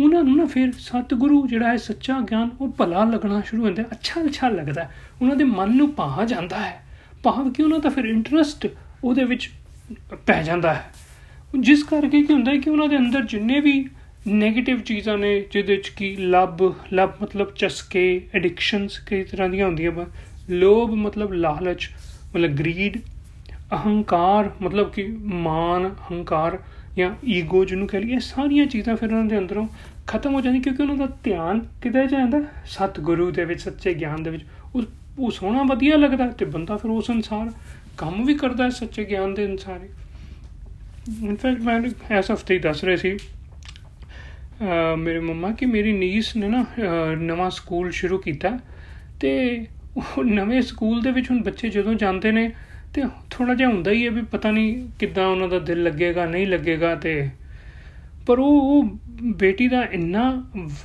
ਉਹਨਾਂ 0.00 0.22
ਨੂੰ 0.22 0.36
ਨਾ 0.36 0.44
ਫਿਰ 0.44 0.72
ਸਤਿਗੁਰੂ 0.72 1.46
ਜਿਹੜਾ 1.46 1.68
ਹੈ 1.68 1.76
ਸੱਚਾ 1.76 2.20
ਗਿਆਨ, 2.20 2.50
ਉਹ 2.60 2.68
ਭਲਾ 2.68 3.04
ਲੱਗਣਾ 3.04 3.40
ਸ਼ੁਰੂ 3.40 3.64
ਹੁੰਦਾ 3.64 3.82
ਅੱਛਾ 3.82 4.24
ਅੱਛਾ 4.24 4.48
ਲੱਗਦਾ 4.48 4.88
ਉਹਨਾਂ 5.22 5.36
ਦੇ 5.36 5.44
ਮਨ 5.44 5.76
ਨੂੰ 5.76 5.92
ਪਾਹ 5.92 6.24
ਜਾਂਦਾ 6.24 6.60
ਹੈ। 6.60 6.82
ਭਾਵ 7.22 7.52
ਕਿ 7.52 7.62
ਉਹਨਾਂ 7.62 7.78
ਦਾ 7.78 7.88
ਫਿਰ 7.88 8.04
ਇੰਟਰਸਟ 8.04 8.66
ਉਹਦੇ 9.04 9.24
ਵਿੱਚ 9.24 9.50
ਪੈ 10.26 10.42
ਜਾਂਦਾ 10.42 10.74
ਹੈ। 10.74 10.92
ਜਿਸ 11.60 11.82
ਕਰਕੇ 11.82 12.22
ਕੀ 12.22 12.32
ਹੁੰਦਾ 12.32 12.52
ਹੈ 12.52 12.56
ਕਿ 12.56 12.70
ਉਹਨਾਂ 12.70 12.88
ਦੇ 12.88 12.96
ਅੰਦਰ 12.96 13.22
ਜਿੰਨੇ 13.22 13.60
ਵੀ 13.60 13.88
네ਗੇਟਿਵ 14.28 14.80
ਚੀਜ਼ਾਂ 14.80 15.18
ਨੇ, 15.18 15.40
ਜਿਹਦੇ 15.52 15.76
ਚ 15.76 15.88
ਕੀ 15.88 16.16
ਲੱਭ 16.16 16.62
ਲੱਭ 16.92 17.10
ਮਤਲਬ 17.22 17.54
ਚਸਕੇ 17.54 18.28
ਐਡਿਕਸ਼ਨਸ 18.34 18.98
ਕਈ 18.98 19.22
ਤਰ੍ਹਾਂ 19.24 19.48
ਦੀਆਂ 19.48 19.66
ਹੁੰਦੀਆਂ 19.66 19.90
ਵਾ 19.90 20.06
ਲੋਭ 20.50 20.90
ਮਤਲਬ 20.90 21.32
ਲਾਲਚ, 21.32 21.88
ਮਤਲਬ 22.34 22.50
ਗਰੀਡ 22.50 22.98
ਅਹੰਕਾਰ, 23.74 24.50
ਮਤਲਬ 24.62 24.90
ਕਿ 24.92 25.06
ਮਾਨ 25.22 25.90
ਹੰਕਾਰ 26.10 26.58
ਜਾਂ 26.96 27.10
ਈਗੋ 27.28 27.64
ਜਿਹਨੂੰ 27.64 27.86
ਕਹ 27.88 27.96
ਲਈਏ 27.96 28.18
ਸਾਰੀਆਂ 28.18 28.66
ਚੀਜ਼ਾਂ 28.66 28.96
ਫਿਰ 28.96 29.08
ਉਹਨਾਂ 29.12 29.24
ਦੇ 29.24 29.38
ਅੰਦਰੋਂ 29.38 29.66
ਖਤਮ 30.06 30.34
ਹੋ 30.34 30.40
ਜਾਂਦੀ 30.40 30.60
ਕਿਉਂਕਿ 30.60 30.82
ਉਹਨਾਂ 30.82 30.96
ਦਾ 30.96 31.06
ਧਿਆਨ 31.24 31.60
ਕਿਤੇ 31.82 32.06
ਜਾਂਦਾ 32.06 32.42
ਸਤਿਗੁਰੂ 32.66 33.30
ਦੇ 33.30 33.44
ਵਿੱਚ, 33.44 33.60
ਸੱਚੇ 33.60 33.94
ਗਿਆਨ 33.94 34.22
ਦੇ 34.22 34.30
ਵਿੱਚ। 34.30 34.44
ਉਹ 34.74 34.82
ਉਹ 35.18 35.30
ਸੋਹਣਾ 35.30 35.62
ਵਧੀਆ 35.62 35.96
ਲੱਗਦਾ 35.96 36.26
ਤੇ 36.28 36.44
ਬੰਦਾ 36.44 36.76
ਫਿਰ 36.76 36.90
ਉਸ 36.90 37.10
ਅਨਸਾਰ 37.10 37.50
ਕੰਮ 37.98 38.24
ਵੀ 38.24 38.34
ਕਰਦਾ 38.34 38.64
ਹੈ 38.64 38.70
ਸੱਚੇ 38.70 39.04
ਗਿਆਨ 39.04 39.34
ਦੇ 39.34 39.44
ਅਨਸਾਰ 39.46 39.80
ਇਨਫੈਕਟ 41.22 41.60
ਮੈਂ 41.60 41.80
ਐਸ 42.10 42.30
ਹਫ਼ਤੇ 42.30 42.58
ਦੱਸ 42.58 42.84
ਰਹੇ 42.84 42.96
ਸੀ 42.96 43.16
ਮੇਰੇ 44.98 45.20
ਮੰਮਾ 45.20 45.50
ਕਿ 45.50 45.66
ਮੇਰੀ 45.66 45.92
ਨੀਸ 45.92 46.36
ਨੇ 46.36 46.48
ਨਾ 46.48 46.64
ਨਵਾਂ 47.18 47.50
ਸਕੂਲ 47.50 47.90
ਸ਼ੁਰੂ 47.90 48.18
ਕੀਤਾ 48.18 48.58
ਤੇ 49.20 49.32
ਉਹ 49.96 50.24
ਨਵੇਂ 50.24 50.60
ਸਕੂਲ 50.62 51.00
ਦੇ 51.02 51.10
ਵਿੱਚ 51.10 51.30
ਹੁਣ 51.30 51.42
ਬੱਚੇ 51.42 51.68
ਜਦੋਂ 51.68 51.94
ਜਾਂਦੇ 51.94 52.32
ਨੇ 52.32 52.50
ਤੇ 52.94 53.02
ਥੋੜਾ 53.30 53.54
ਜਿਹਾ 53.54 53.68
ਹੁੰਦਾ 53.68 53.90
ਹੀ 53.90 54.04
ਹੈ 54.04 54.10
ਵੀ 54.10 54.22
ਪਤਾ 54.22 54.50
ਨਹੀਂ 54.50 54.88
ਕਿੱਦਾਂ 54.98 55.26
ਉਹਨਾਂ 55.26 55.48
ਦਾ 55.48 55.58
ਦਿਲ 55.58 55.82
ਲੱਗੇਗਾ, 55.82 56.26
ਨਹੀਂ 56.26 56.46
ਲੱਗੇਗਾ 56.46 56.94
ਤੇ 56.94 57.28
ਪਰ 58.26 58.38
ਉਹ 58.38 58.98
ਬੇਟੀ 59.38 59.68
ਦਾ 59.68 59.82
ਇੰਨਾ 59.92 60.30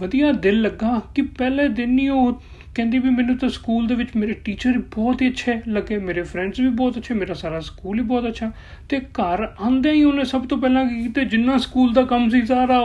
ਵਧੀਆ 0.02 0.31
ਦਿਲ 0.31 0.62
ਲੱਗਾ 0.62 1.00
ਕਿ 1.16 1.22
ਪਹਿਲੇ 1.38 1.68
ਦਿਨ 1.68 1.98
ਹੀ 2.00 2.08
ਉਹ 2.10 2.42
ਕਹਿੰਦੀ 2.75 3.00
ਵੀ 3.00 3.10
ਮੈਨੂੰ 3.10 3.38
ਤਾਂ 3.38 3.50
ਸਕੂਲ 3.50 3.88
ਦੇ 3.88 3.96
ਵਿੱਚ 3.96 4.10
ਮੇਰੇ 4.16 4.34
ਟੀਚਰ 4.46 4.78
ਬਹੁਤ 4.96 5.22
ਹੀ 5.22 5.30
ਅੱਛੇ 5.30 5.54
ਲੱਗੇ, 5.68 5.98
ਮੇਰੇ 5.98 6.22
ਫਰੈਂਡਸ 6.22 6.60
ਵੀ 6.60 6.69
ਬਹੁਤ 6.69 6.98
ਅੱਛੇ, 6.98 7.13
ਮੇਰਾ 7.13 7.34
ਸਾਰਾ 7.34 7.60
ਸਕੂਲ 7.60 8.00
ਹੀ 8.00 8.04
ਬਹੁਤ 8.04 8.28
ਅੱਛਾ 8.28 8.52
ਤੇ 8.90 9.00
ਘਰ 9.00 9.44
ਆਂਦੇ 9.62 9.92
ਹੀ 9.92 10.04
ਉਹਨੇ 10.04 10.24
ਸਭ 10.25 10.46
ਤੋਂ 10.48 10.58
ਪਹਿਲਾਂ 10.58 10.86
ਕੀ 10.86 11.02
ਕੀਤਾ, 11.04 11.24
ਜਿੰਨਾ 11.24 11.58
ਸਕੂਲ 11.58 11.94
ਦਾ 11.94 12.04
ਕੰਮ 12.04 12.30
ਸੀ 12.30 12.46
ਸਾਰਾ 12.46 12.80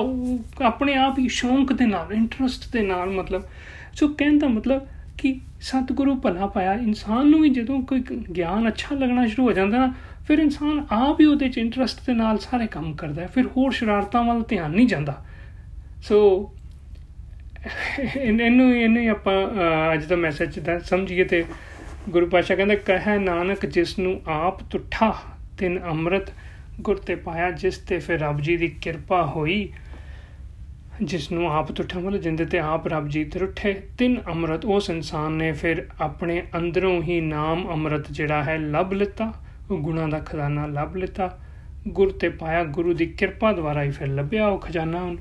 ਆਪਣੇ 0.63 0.95
ਆਪ 0.95 1.19
ਹੀ 1.19 1.29
ਸ਼ੌਂਕ 1.29 1.73
ਦੇ 1.73 1.87
ਨਾਲ 1.87 2.13
ਇੰਟਰਸਟ 2.13 2.71
ਦੇ 2.73 2.83
ਨਾਲ 2.83 3.11
ਮਤਲਬ, 3.11 3.43
ਸੋ 3.95 4.09
ਕਹਿੰਦਾ 4.09 4.49
ਮਤਲਬ 4.49 4.87
ਕਿ 5.19 5.39
ਸਤਿਗੁਰੂ 5.61 6.15
ਭਲਾ 6.21 6.47
ਪਾਇਆ, 6.47 6.73
ਇਨਸਾਨ 6.75 7.27
ਨੂੰ 7.27 7.41
ਵੀ 7.41 7.49
ਜਦੋਂ 7.51 7.81
ਕੋਈ 7.83 8.03
ਗਿਆਨ 8.37 8.69
ਅੱਛਾ 8.69 8.95
ਲੱਗਣਾ 8.95 9.27
ਸ਼ੁਰੂ 9.27 9.47
ਹੋ 9.47 9.53
ਜਾਂਦਾ 9.53 9.79
ਨਾ, 9.79 9.93
ਫਿਰ 10.27 10.39
ਇਨਸਾਨ 10.39 10.85
ਆਪ 10.93 11.21
ਹੀ 11.21 11.25
ਉਹਦੇ 11.27 11.49
ਚ 11.49 11.59
ਇੰਟਰਸਟ 11.59 12.07
ਦੇ 12.07 12.15
ਨਾਲ 12.15 12.39
ਸਾਰੇ 12.39 12.67
ਕੰਮ 12.67 12.93
ਕਰਦਾ 12.95 13.23
ਹੈ, 13.23 13.27
ਫਿਰ 13.27 13.47
ਹੋਰ 13.57 13.73
ਸ਼ਰਾਰਤਾਂ 13.73 14.23
ਵੱਲ 14.25 14.43
ਧਿਆਨ 14.49 14.71
ਨਹੀਂ 14.71 14.87
ਜਾਂਦਾ। 14.87 15.23
ਸੋ 16.03 16.19
ਇਹਨੂੰ 18.17 18.73
ਇਹਨੂੰ 18.75 19.09
ਆਪਾਂ 19.11 19.35
ਅੱਜ 19.93 20.05
ਦਾ 20.05 20.17
ਮੈਸੇਜ 20.17 20.59
ਦਾ 20.59 20.79
ਸਮਝੀਏ 20.81 21.25
ਤੇ 21.25 21.45
ਗੁਰੂ 22.09 22.27
ਪਾਸ਼ਾ 22.27 22.55
ਕਹਿੰਦਾ, 22.55 22.75
ਕਹੈ 22.75 23.17
ਨਾਨਕ 23.19 23.67
ਜਿਸ 23.67 23.99
ਨੂੰ 23.99 24.21
ਆਪ 24.29 24.63
ਤੁਠਾ, 24.71 25.15
ਤਿਨ 25.59 25.79
ਅੰਮ੍ਰਿਤ 25.85 26.31
ਗੁਰ 26.81 26.99
ਤੇ 26.99 27.15
ਪਾਇਆ, 27.17 27.51
ਜਿਸ 27.51 27.79
ਤੇ 27.79 27.99
ਫਿਰ 27.99 28.21
ਰੱਬ 28.21 28.41
ਜੀ 28.41 28.57
ਦੀ 28.57 28.69
ਕਿਰਪਾ 28.83 29.25
ਹੋਈ 29.27 29.69
ਜਿਸ 31.03 31.33
ਨੂੰ 31.33 31.53
ਆਪ 31.53 31.73
ਤੁਠਾ 31.73 31.99
ਮਤਲਬ 31.99 32.21
ਜਿੰਦੇ 32.21 32.45
ਤੇ 32.45 32.59
ਆਪ 32.59 32.87
ਰੱਬ 32.89 33.09
ਜੀ 33.09 33.25
ਤੇ 33.25 33.41
ਉੱਠੇ 33.41 33.83
ਤਿੰਨ 33.99 34.23
ਅੰਮ੍ਰਿਤ 34.29 34.65
ਉਸ 34.65 34.91
ਇਨਸਾਨ 34.91 35.33
ਨੇ, 35.33 35.53
ਫਿਰ 35.53 35.87
ਆਪਣੇ 36.01 36.43
ਅੰਦਰੋਂ 36.57 37.03
ਹੀ 37.03 37.21
ਨਾਮ 37.21 37.69
ਅੰਮ੍ਰਿਤ 37.71 38.13
ਜਿਹੜਾ 38.13 38.45
ਹੈ 38.45 38.59
ਲੱਭ 38.59 38.93
ਲਿੱਤਾ, 38.93 39.33
ਉਹ 39.71 39.79
ਗੁਣਾ 39.79 40.07
ਦਾ 40.07 40.19
ਖਜ਼ਾਨਾ 40.19 40.67
ਲੱਭ 40.67 40.97
ਲਿੱਤਾ, 40.97 41.39
ਗੁਰ 41.89 42.13
ਤੇ 42.13 42.29
ਪਾਇਆ 42.29 42.65
ਗੁਰੂ 42.65 42.95
ਦੀ 42.95 43.07
ਕਿਰਪਾ 43.07 43.53
ਦੁਆਰਾ 43.53 43.83
ਹੀ 43.83 43.91
ਫਿਰ 43.91 44.09
ਲੱਭਿਆ 44.09 44.47
ਉਹ 44.47 44.59
ਖਜ਼ਾਨਾ 44.59 45.03
ਉਹਨੂੰ। 45.03 45.19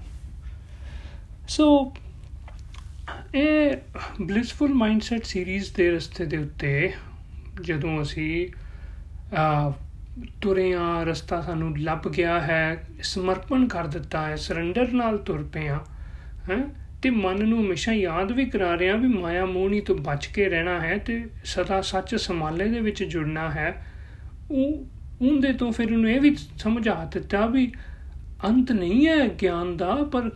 ਸੋ 1.48 1.94
ਇਹ 3.36 3.72
ਬਲਿਸਫੁਲ 4.22 4.74
ਮਾਈਂਡਸੈਟ 4.74 5.24
ਸੀਰੀਜ਼ 5.24 5.74
ਦੇ 5.76 5.92
ਰਸਤੇ 5.92 6.26
ਦੇ 6.26 6.38
ਉੱਤੇ 6.38 6.94
ਜਦੋਂ 7.62 8.02
ਅਸੀਂ 8.02 8.48
ਤੁਰੇ 10.42 10.74
ਆ 10.74 11.04
ਰਸਤਾ 11.04 11.42
ਸਾਨੂੰ 11.42 11.80
ਲੱਭ 11.80 12.10
ਗਿਆ 12.10 12.40
ਹੈ, 12.40 12.88
ਸਮਰਪਣ 13.02 13.68
ਕਰ 13.68 13.88
ਦਿੱਤਾ 13.88 14.28
ਹੈ 14.28 14.36
ਸਰੈਂਡਰ 14.36 14.92
ਨਾਲ 14.92 15.18
ਤੁਰ 15.18 15.44
ਪਏ 15.44 15.68
ਆ 15.68 15.80
ਹੈ? 16.50 16.58
ਤੇ 17.02 17.10
ਮਨ 17.10 17.46
ਨੂੰ 17.48 17.66
ਹਮੇਸ਼ਾ 17.66 17.94
ਯਾਦ 17.94 18.32
ਵੀ 18.32 18.46
ਕਰਾ 18.46 18.76
ਰਹੇ 18.76 18.90
ਆ 18.90 18.96
ਵੀ 18.96 19.08
ਮਾਇਆ 19.08 19.46
ਮੋਹਣੀ 19.46 19.82
ਤੋਂ 19.82 19.96
ਬਚ 19.96 20.26
ਕੇ 20.26 20.50
ਰਹਿਣਾ 20.50 20.80
ਹੈ 20.82 20.98
ਤੇ 20.98 21.28
ਸਦਾ 21.44 21.82
ਸੱਚ 21.82 22.16
ਸਮਾਲੇ 22.16 22.70
ਦੇ 22.70 22.80
ਵਿੱਚ 22.80 23.04
ਜੁੜਨਾ 23.04 23.52
ਹੈ। 23.52 23.86
ਉਹ, 24.52 24.88
ਉਹਦੇ 25.22 25.54
ਤੋਂ 25.54 25.72
ਫਿਰ 25.72 25.94
ਉਹਨੂੰ 25.94 26.12
ਇਹ 26.12 26.22
ਵੀ 26.22 26.36
ਸਮਝਾ 26.58 27.10
ਦਿੱਤਾ 27.14 27.46
ਵੀ 27.46 27.72
ਅੰਤ 28.48 28.72
ਨਹੀਂ 28.72 29.08
ਹੈ 29.08 29.30
ਗਿਆਨ 29.42 29.78
ਦਾ, 29.78 29.96
ਪਰ 29.96 30.32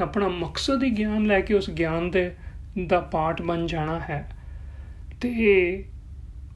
ਆਪਣਾ 0.00 0.28
ਮਕਸਦ 0.28 0.82
ਹੀ 0.82 0.90
ਗਿਆਨ 0.90 1.26
ਲੈ 1.26 1.40
ਕੇ 1.40 1.54
ਉਸ 1.54 1.70
ਗਿਆਨ 1.70 2.10
ਦੇ, 2.10 2.34
ਦਾ 2.86 3.00
ਪਾਰਟ 3.00 3.42
ਬਣ 3.42 3.66
ਜਾਣਾ 3.66 4.00
ਹੈ। 4.00 4.30
ਤੇ 5.20 5.30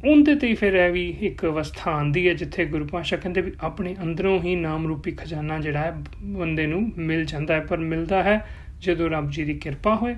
ਉਹਦੇ 0.05 0.35
ਤੇ 0.35 0.53
ਫਿਰ 0.55 0.75
ਇਹ 0.75 0.91
ਵੀ 0.93 1.09
ਇੱਕ 1.21 1.45
ਅਵਸਥਾ 1.45 1.91
ਆਂਦੀ 1.91 2.27
ਹੈ, 2.29 2.33
ਜਿੱਥੇ 2.35 2.65
ਗੁਰੂ 2.65 2.87
ਪਾਸ਼ਾ 2.87 3.17
ਕਹਿੰਦੇ 3.17 3.41
ਵੀ 3.41 3.53
ਆਪਣੇ 3.61 3.95
ਅੰਦਰੋਂ 4.03 4.41
ਹੀ 4.43 4.55
ਨਾਮ 4.57 4.87
ਰੂਪੀ 4.87 5.11
ਖਜ਼ਾਨਾ 5.11 5.59
ਜਿਹੜਾ 5.59 5.81
ਹੈ, 5.81 5.93
ਬੰਦੇ 6.23 6.67
ਨੂੰ 6.67 6.93
ਮਿਲ 6.97 7.25
ਜਾਂਦਾ 7.25 7.55
ਹੈ। 7.55 7.61
ਪਰ 7.61 7.79
ਮਿਲਦਾ 7.79 8.23
ਹੈ 8.23 8.41
ਜਦੋਂ 8.81 9.09
ਰੱਬ 9.11 9.31
ਜੀ 9.31 9.45
ਦੀ 9.45 9.55
ਕਿਰਪਾ 9.55 9.95
ਹੋਏ 9.95 10.15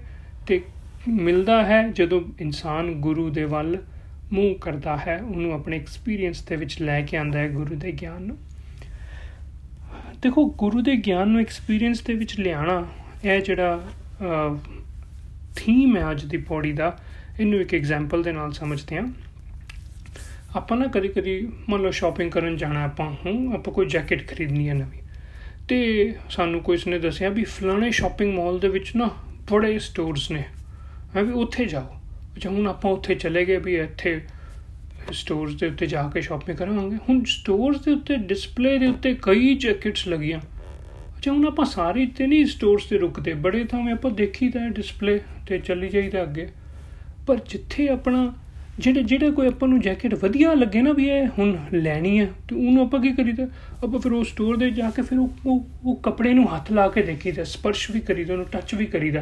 ਤੇ 0.46 0.60
ਮਿਲਦਾ 1.08 1.62
ਹੈ 1.64 1.82
ਜਦੋਂ 1.88 2.20
ਇਨਸਾਨ 2.40 2.92
ਗੁਰੂ 3.00 3.28
ਦੇ 3.30 3.44
ਵੱਲ 3.44 3.76
ਮੂੰਹ 4.32 4.54
ਕਰਦਾ 4.54 4.96
ਹੈ, 4.96 5.20
ਉਹਨੂੰ 5.22 5.52
ਆਪਣੇ 5.52 5.76
ਐਕਸਪੀਰੀਅੰਸ 5.76 6.42
ਦੇ 6.42 6.56
ਵਿੱਚ 6.56 6.80
ਲੈ 6.82 7.00
ਕੇ 7.02 7.16
ਆਂਦਾ 7.16 7.38
ਹੈ 7.38 7.48
ਗੁਰੂ 7.48 7.74
ਦੇ 7.74 7.92
ਗਿਆਨ 7.92 8.22
ਨੂੰ। 8.22 8.36
ਦੇਖੋ, 10.22 10.44
ਗੁਰੂ 10.58 10.80
ਦੇ 10.80 10.96
ਗਿਆਨ 10.96 11.28
ਨੂੰ 11.28 11.40
ਐਕਸਪੀਰੀਅੰਸ 11.40 12.00
ਦੇ 12.00 12.14
ਵਿੱਚ 12.14 12.38
ਲਿਆਣਾ 12.40 12.84
ਇਹ 13.24 13.40
ਜਿਹੜਾ 13.40 13.80
ਥੀਮ 15.56 15.96
ਹੈ 15.96 16.10
ਅੱਜ 16.10 16.24
ਦੀ 16.24 16.36
ਪੌੜੀ 16.36 16.72
ਦਾ, 16.72 16.98
ਇਹਨੂੰ 17.40 17.60
ਇੱਕ 17.60 17.74
ਐਗਜ਼ਾਮਪਲ 17.74 18.22
ਦੇ 18.22 18.32
ਨਾਲ 18.32 18.52
ਸਮਝਦੇ 18.52 18.96
ਹਾਂ। 18.96 19.06
ਆਪਾਂ 20.56 20.78
ਨਾ 20.78 20.86
ਕਦੀ 20.86 21.08
ਕਦੀ 21.08 21.48
ਮੰਨ 21.68 21.82
ਲਓ 21.82 21.90
ਸ਼ਾਪਿੰਗ 21.90 22.30
ਕਰਨ 22.30 22.56
ਜਾਣਾ 22.56 22.84
ਆਪਾਂ, 22.84 23.16
ਹੂੰ, 23.26 23.54
ਆਪਾਂ 23.54 23.74
ਕੋਈ 23.74 23.86
ਜੈਕਟ 23.86 24.28
ਖਰੀਦਣੀ 24.28 24.68
ਹੈ 24.68 24.74
ਨਵੀਂ। 24.74 25.02
ਤੇ 25.68 26.14
ਸਾਨੂੰ 26.30 26.60
ਕੋਈ 26.60 26.76
ਇਸਨੇ 26.76 26.98
ਦੱਸਿਆ 26.98 27.28
ਵੀ 27.28 27.44
ਫਲਾਣੇ 27.44 27.90
ਸ਼ਾਪਿੰਗ 27.90 28.38
ਮਾਲ 28.38 28.58
ਦੇ 28.58 28.68
ਵਿੱਚ 28.68 28.96
ਨਾ 28.96 29.10
ਬੜੇ 29.50 29.78
ਸਟੋਰਸ 29.78 30.30
ਨੇ। 30.30 30.44
ਹੈ 31.16 31.22
ਵੀ 31.22 31.32
ਉੱਥੇ 31.32 31.64
ਜਾਓ। 31.64 31.96
ਅੱਛਾ, 32.36 32.50
ਹੁਣ 32.50 32.66
ਆਪਾਂ 32.66 32.90
ਉੱਥੇ 32.90 33.14
ਚਲੇ 33.14 33.44
ਗਏ 33.44 33.56
ਵੀ 33.56 33.76
ਇੱਥੇ 33.76 34.20
ਸਟੋਰਸ 35.12 35.54
ਦੇ 35.54 35.66
ਉੱਤੇ 35.66 35.86
ਜਾ 35.86 36.10
ਕੇ 36.14 36.20
ਸ਼ਾਪਿੰਗ 36.20 36.58
ਕਰਾਂਗੇ। 36.58 36.96
ਹੁਣ 36.96 37.24
ਸਟੋਰਸ 37.24 37.80
ਦੇ 37.80 37.92
ਉੱਤੇ 37.92 38.16
ਡਿਸਪਲੇ 38.16 38.78
ਦੇ 38.78 38.86
ਉੱਤੇ 38.86 39.16
ਕਈ 39.22 39.54
ਜੈਕਟਸ 39.54 40.08
ਲੱਗੀਆਂ। 40.08 40.38
ਅੱਛਾ, 41.16 41.32
ਹੁਣ 41.32 41.46
ਆਪਾਂ 41.46 41.64
ਸਾਰੇ 41.64 42.06
ਤੇ 42.06 42.26
ਨਹੀਂ 42.26 42.46
ਸਟੋਰਸ 42.46 42.84
ਤੇ 42.84 42.98
ਰੁਕਦੇ। 42.98 43.34
ਬੜੇ 43.34 43.64
ਥਾਵੇਂ 43.64 43.92
ਆਪਾਂ 43.92 44.10
ਦੇਖੀਦਾ 44.10 44.68
ਡਿਸਪਲੇ 44.68 45.20
ਤੇ 45.46 45.58
ਚੱਲੀ 45.58 45.88
ਜਾਈਦਾ 45.88 46.22
ਅੱਗੇ। 46.22 46.48
ਪਰ 47.26 47.36
ਜਿੱਥੇ 47.36 47.88
ਆਪਣਾ 47.88 48.34
ਜਿਹੜੇ 48.78 49.02
ਜਿਹੜੇ 49.02 49.30
ਕੋਈ 49.30 49.46
ਆਪਾਂ 49.46 49.68
ਨੂੰ 49.68 49.80
ਜੈਕਟ 49.80 50.14
ਵਧੀਆ 50.14 50.52
ਲੱਗੇ 50.54 50.80
ਨਾ 50.82 50.92
ਵੀ 50.92 51.08
ਇਹ 51.10 51.26
ਹੁਣ 51.38 51.56
ਲੈਣੀ 51.74 52.18
ਹੈ 52.20 52.26
ਤੇ 52.48 52.54
ਉਹਨੂੰ 52.56 52.82
ਆਪਾਂ 52.82 53.00
ਕੀ 53.00 53.12
ਕਰੀਦਾ? 53.12 53.46
ਆਪਾਂ 53.84 54.00
ਫਿਰ 54.00 54.12
ਉਹ 54.12 54.24
ਸਟੋਰ 54.24 54.56
ਦੇ 54.56 54.70
ਜਾ 54.70 54.90
ਕੇ 54.90 55.02
ਫਿਰ 55.02 55.18
ਉਹ 55.18 55.60
ਉਹ 55.84 55.96
ਕੱਪੜੇ 56.02 56.32
ਨੂੰ 56.34 56.44
ਹੱਥ 56.54 56.72
ਲਾ 56.72 56.88
ਕੇ 56.88 57.02
ਦੇਖੀਦਾ, 57.02 57.44
ਸਪਰਸ਼ 57.44 57.90
ਵੀ 57.90 58.00
ਕਰੀਦਾ, 58.00 58.32
ਉਹਨੂੰ 58.32 58.46
ਟੱਚ 58.52 58.74
ਵੀ 58.74 58.86
ਕਰੀਦਾ। 58.86 59.20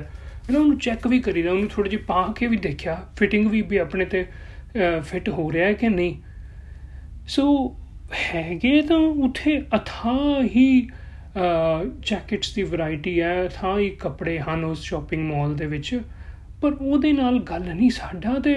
ਇਹਨਾਂ 0.49 0.61
ਉਹਨੂੰ 0.61 0.79
ਚੈੱਕ 0.79 1.07
ਵੀ 1.07 1.19
ਕਰੀਦਾ, 1.21 1.51
ਉਹਨੂੰ 1.51 1.69
ਥੋੜੀ 1.69 1.91
ਜਿਹੀ 1.91 2.03
ਪਾ 2.03 2.27
ਕੇ 2.37 2.47
ਵੀ 2.47 2.57
ਦੇਖਿਆ 2.59 3.01
ਫਿਟਿੰਗ 3.17 3.47
ਵੀ 3.51 3.63
ਵੀ 3.63 3.77
ਆਪਣੇ 3.77 4.05
ਤੇ 4.05 4.25
ਫਿਟ 5.05 5.29
ਹੋ 5.29 5.51
ਰਿਹਾ 5.53 5.67
ਹੈ 5.67 5.73
ਕਿ 5.73 5.89
ਨਹੀਂ? 5.89 6.15
ਸੋ 7.29 7.77
ਹੈਗੇ 8.25 8.81
ਤਾਂ 8.83 8.97
ਉੱਥੇ 8.97 9.61
ਅਥਾ 9.77 10.17
ਹੀ 10.57 10.89
ਜੈਕਟਸ 12.01 12.55
ਦੀ 12.55 12.63
ਵੈਰਾਈਟੀ 12.63 13.21
ਹੈ 13.21 13.49
ਥਾਂ 13.55 13.79
ਹੀ 13.79 13.89
ਕੱਪੜੇ 13.91 14.39
ਹਨ 14.39 14.65
ਉਸ 14.65 14.83
ਸ਼ਾਪਿੰਗ 14.83 15.29
ਮਾਲ 15.29 15.55
ਦੇ 15.55 15.67
ਵਿੱਚ, 15.67 16.01
ਪਰ 16.63 16.73
ਉਹਦੇ 16.73 17.13
ਨਾਲ 17.13 17.39
ਗੱਲ 17.43 17.65
ਨਹੀਂ, 17.65 17.91
ਸਾਡਾ 17.91 18.39
ਤੇ 18.39 18.57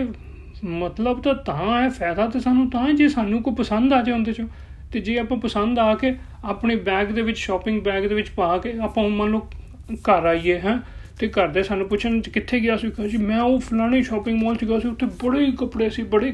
ਮਤਲਬ 0.65 1.21
ਤਾਂ 1.21 1.33
ਤਾਂ 1.35 1.81
ਹੈ, 1.81 1.89
ਫਾਇਦਾ 1.89 2.27
ਤੇ 2.27 2.39
ਸਾਨੂੰ 2.39 2.69
ਤਾਂ 2.69 2.93
ਜੇ 2.93 3.07
ਸਾਨੂੰ 3.07 3.43
ਕੋਈ 3.43 3.53
ਪਸੰਦ 3.53 3.93
ਆ 3.93 4.01
ਜਾਏ 4.01 4.19
ਉਹਦੇ 4.19 4.33
ਚੋਂ। 4.33 4.47
ਤੇ 4.91 4.99
ਜੇ 4.99 5.19
ਆਪਾਂ 5.19 5.37
ਪਸੰਦ 5.37 5.79
ਆ 5.79 5.95
ਕੇ 5.95 6.15
ਆਪਣੇ 6.43 6.75
ਬੈਗ 6.75 7.07
ਦੇ 7.07 7.21
ਵਿੱਚ 7.21 7.37
ਸ਼ਾਪਿੰਗ 7.37 7.81
ਬੈਗ 7.81 8.03
ਦੇ 8.03 8.15
ਵਿੱਚ 8.15 8.29
ਪਾ 8.29 8.57
ਕੇ 8.57 8.73
ਆਪਾਂ 8.81 9.09
ਮੰਨ 9.09 9.31
ਲਓ 9.31 9.49
ਘਰ 9.93 10.25
ਆਈਏ, 10.25 10.59
ਹਾਂ, 10.59 10.79
ਤੇ 11.19 11.27
ਘਰ 11.27 11.47
ਦੇ 11.47 11.63
ਸਾਨੂੰ 11.63 11.87
ਪੁੱਛਣ 11.87 12.21
ਕਿੱਥੇ 12.21 12.59
ਗਿਆ 12.59 12.77
ਸੀ, 12.77 12.91
ਕਹਾਂ 12.91 13.07
ਜੀ, 13.07 13.17
ਮੈਂ 13.17 13.41
ਉਹ 13.41 13.59
ਫਲਾਣੇ 13.59 14.03
ਸ਼ਾਪਿੰਗ 14.03 14.43
ਮਾਲ 14.43 14.55
'ਚ 14.55 14.65
ਗਿਆ 14.65 14.79
ਸੀ, 14.79 14.87
ਉੱਥੇ 14.87 15.05
ਬੜੇ 15.05 15.45
ਹੀ 15.45 15.51
ਕੱਪੜੇ 15.51 15.89
ਸੀ, 15.89 16.03
ਬੜੇ 16.03 16.33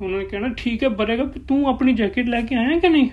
ਉਹਨਾਂ 0.00 0.18
ਨੇ 0.18 0.24
ਕਹਿਣਾ, 0.24 0.48
ਠੀਕ 0.56 0.84
ਹੈ, 0.84 0.88
ਬਰੇਗਾ, 0.88 1.24
ਤੂੰ 1.48 1.68
ਆਪਣੀ 1.68 1.92
ਜੈਕਟ 1.92 2.18
ਲੈ 2.18 2.40
ਕੇ 2.40 2.54
ਆਇਆ 2.54 2.78
ਕਿ 2.78 2.88
ਨਹੀਂ? 2.88 3.10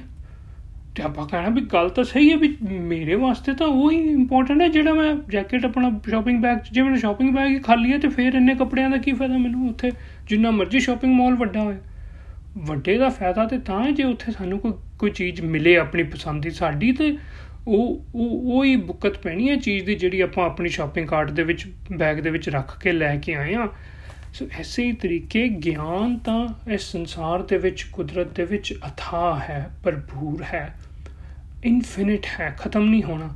ਤੇ 0.96 1.04
ਆਪਾਂ 1.04 1.28
ਕਹਿਣਾ 1.28 1.50
ਵੀ 1.50 1.62
ਗੱਲ 1.62 1.90
ਤਾਂ 1.90 2.04
ਸਹੀ 2.04 2.32
ਹੈ 2.32 2.38
ਵੀ 2.38 2.58
ਮੇਰੇ 2.70 3.16
ਵਾਸਤੇ 3.16 3.54
ਤਾਂ 3.54 3.68
ਉਹ 3.68 3.92
ਹੀ 3.92 3.98
ਇੰਪੋਰਟੈਂਟ 3.98 4.62
ਹੈ 4.62 4.68
ਜਿਹੜਾ 4.68 4.94
ਮੈਂ 4.94 5.16
ਜੈਕਟ 5.30 5.66
ਆਪਣਾ 5.66 6.00
ਸ਼ਾਪਿੰਗ 6.10 6.42
ਬੈਗ 6.42 6.58
ਜੇ 6.72 6.82
ਮੇਰਾ 6.82 6.96
ਸ਼ਾਪਿੰਗ 6.96 7.36
ਬੈਗ 7.36 7.48
ਹੀ 7.48 7.60
ਖਾਲੀ 7.60 7.94
ਹੈ 7.94 7.98
ਤੇ 7.98 8.08
ਫਿਰ 8.08 8.34
ਇੰਨੇ 8.34 8.56
ਕੱਪੜਿਆਂ 8.56 8.90
ਦਾ 8.90 8.98
ਕੀ 8.98 9.12
ਫਾਇਦਾ 9.12 9.38
ਮੈਨੂੰ 9.38 9.70
ਉੱਥੇ 9.70 9.92
ਜਿੰਨਾ 10.28 10.52
ਮਰਜ਼ੀ 10.52 10.80
ਸ਼ਾਪਿੰਗ 10.80 11.14
ਮਾਲ 11.14 11.36
ਵੱਡਾ 11.36 11.62
ਹੋਵੇ 11.62 11.78
ਵੱਡੇ 12.58 12.98
ਦਾ 12.98 13.10
ਫਾਇਦਾ 13.10 13.46
ਤੇ 13.46 13.58
ਤਾਂ 13.58 13.84
ਹੈ 13.84 13.92
ਜੇ 13.92 14.04
ਉੱਥੇ 14.04 14.32
ਸਾਨੂੰ 14.32 14.60
ਕੋਈ 14.60 14.72
ਕੋਈ 15.00 15.12
ਚੀਜ਼ 15.12 15.42
ਮਿਲੇ 15.42 15.78
ਆਪਣੀ 15.78 16.04
ਪਸੰਦ 16.04 16.44
ਦੀ, 16.44 16.50
ਸਾਡੀ 16.50 16.92
ਤੇ 16.92 17.18
ਉਹ 17.68 18.06
ਉਹ 18.16 18.54
ਉਹ 18.54 18.64
ਹੀ 18.66 18.76
ਬੁੱਕਤ 18.76 19.18
ਪੈਣੀ 19.18 19.50
ਹੈ 19.50 19.56
ਚੀਜ਼ 19.56 19.86
ਦੀ 19.86 19.96
ਜਿਹੜੀ 19.96 20.22
ਆਪਾਂ 20.22 20.46
ਆਪਣੀ 20.46 20.70
ਸ਼ਾਪਿੰਗ 20.70 21.08
ਕਾਰਟ 21.08 21.32
ਦੇ 21.32 21.44
ਵਿੱਚ 21.44 21.66
ਬੈਗ 21.92 22.18
ਦੇ 22.18 22.30
ਵਿੱਚ 22.30 22.50
ਰੱਖ 22.50 22.80
ਕੇ 22.80 22.92
ਲੈ 22.92 23.16
ਕੇ 23.16 23.36
ਆਏ 23.36 23.56
ਆ 23.56 23.68
ਸੋ 24.34 24.48
ਐਸੇ 24.60 24.84
ਹੀ 24.84 24.92
ਤਰੀਕੇ 24.92 25.48
ਗਿਆਨ 25.50 26.18
ਤਾਂ 26.18 26.48
ਇਸ 26.72 26.82
ਸੰਸਾਰ 26.82 27.42
ਦੇ 27.42 27.58
ਵਿੱਚ, 27.58 27.84
ਕੁਦਰਤ 27.84 28.36
ਦੇ 28.36 28.46
ਵਿੱਚ 28.46 28.74
ਅਥਾ 28.88 29.40
ਹੈ, 29.40 29.72
ਭਰਪੂਰ 29.84 30.44
ਹੈ। 30.44 30.76
ਇਨਫਿਨਿਟ 31.64 32.26
ਹੈ, 32.40 32.56
ਖਤਮ 32.60 32.90
ਨਹੀਂ 32.90 33.04
ਹੋਣਾ। 33.04 33.30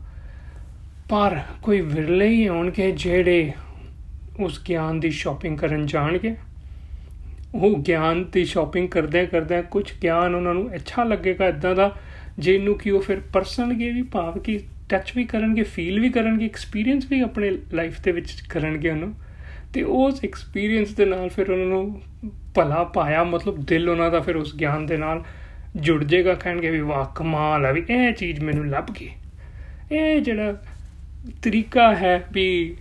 ਪਰ 1.09 1.39
ਕੋਈ 1.61 1.81
ਵਿਰਲੇ 1.81 2.27
ਹੀ 2.27 2.47
ਹੋਣਗੇ 2.47 2.91
ਜਿਹੜੇ 2.91 3.51
ਉਸ 4.39 4.61
ਗਿਆਨ 4.69 4.99
ਦੀ 4.99 5.09
ਸ਼ਾਪਿੰਗ 5.09 5.57
ਕਰਨ 5.57 5.85
ਜਾਣਗੇ। 5.85 6.35
ਉਹ 7.55 7.75
ਗਿਆਨ 7.77 8.25
ਦੀ 8.31 8.45
ਸ਼ਾਪਿੰਗ 8.45 8.89
ਕਰਦੇ 8.89 9.25
ਕਰਦੇ 9.25 9.61
ਕੁਝ 9.61 9.91
ਗਿਆਨ 10.03 10.35
ਉਹਨਾਂ 10.35 10.53
ਨੂੰ 10.53 10.75
ਅੱਛਾ 10.75 11.03
ਲੱਗੇਗਾ 11.03 11.47
ਇਦਾਂ 11.47 11.75
ਦਾ, 11.75 11.95
ਜਿਹਨੂੰ 12.39 12.77
ਕਿ 12.77 12.91
ਉਹ 12.91 13.01
ਫਿਰ 13.01 13.19
ਪਰਸਨਗੇ 13.33 13.89
ਵੀ 13.89 14.01
ਭਾਵ 14.01 14.39
ਕਿ 14.39 14.59
ਟੱਚ 14.89 15.13
ਵੀ 15.15 15.25
ਕਰਨਗੇ 15.25 15.63
ਫੀਲ 15.63 15.99
ਵੀ 15.99 16.09
ਕਰਨਗੇ 16.09 16.45
ਐਕਸਪੀਰੀਅੰਸ 16.45 17.05
ਵੀ 17.09 17.21
ਆਪਣੇ 17.21 17.57
ਲਾਈਫ 17.73 18.01
ਦੇ 18.01 18.11
ਵਿੱਚ 18.11 18.33
ਕਰਨਗੇ 18.49 18.89
ਉਹਨੂੰ। 18.89 19.13
ਤੇ 19.73 19.83
ਉਸ 19.83 20.23
ਐਕਸਪੀਰੀਅੰਸ 20.23 20.93
ਦੇ 20.93 21.05
ਨਾਲ 21.05 21.29
ਫਿਰ 21.29 21.51
ਉਹਨਾਂ 21.51 21.65
ਨੂੰ 21.65 22.01
ਭਲਾ 22.55 22.83
ਪਾਇਆ, 22.83 23.23
ਮਤਲਬ 23.23 23.63
ਦਿਲ 23.65 23.89
ਉਹਨਾਂ 23.89 24.11
ਦਾ 24.11 24.19
ਫਿਰ 24.19 24.35
ਉਸ 24.35 24.55
ਗਿਆਨ 24.55 24.85
ਦੇ 24.85 24.97
ਨਾਲ 24.97 25.23
ਜੁੜ 25.75 26.03
ਜਾਏਗਾ, 26.03 26.33
ਕਹਿਣਗੇ 26.33 26.69
ਵੀ 26.69 26.81
ਵਾਹ, 26.81 27.05
ਕਮਾਲ 27.15 27.65
ਹੈ 27.65 27.71
ਵੀ 27.73 27.83
ਇਹ 27.89 28.13
ਚੀਜ਼ 28.13 28.39
ਮੈਨੂੰ 28.39 28.67
ਲੱਭ 28.69 28.91
ਗਈ। 28.91 29.09
ਇਹ 29.91 30.21
ਜਿਹੜਾ 30.21 30.53
ਤਰੀਕਾ 31.41 31.93
ਹੈ 31.95 32.27
ਵੀ 32.31 32.75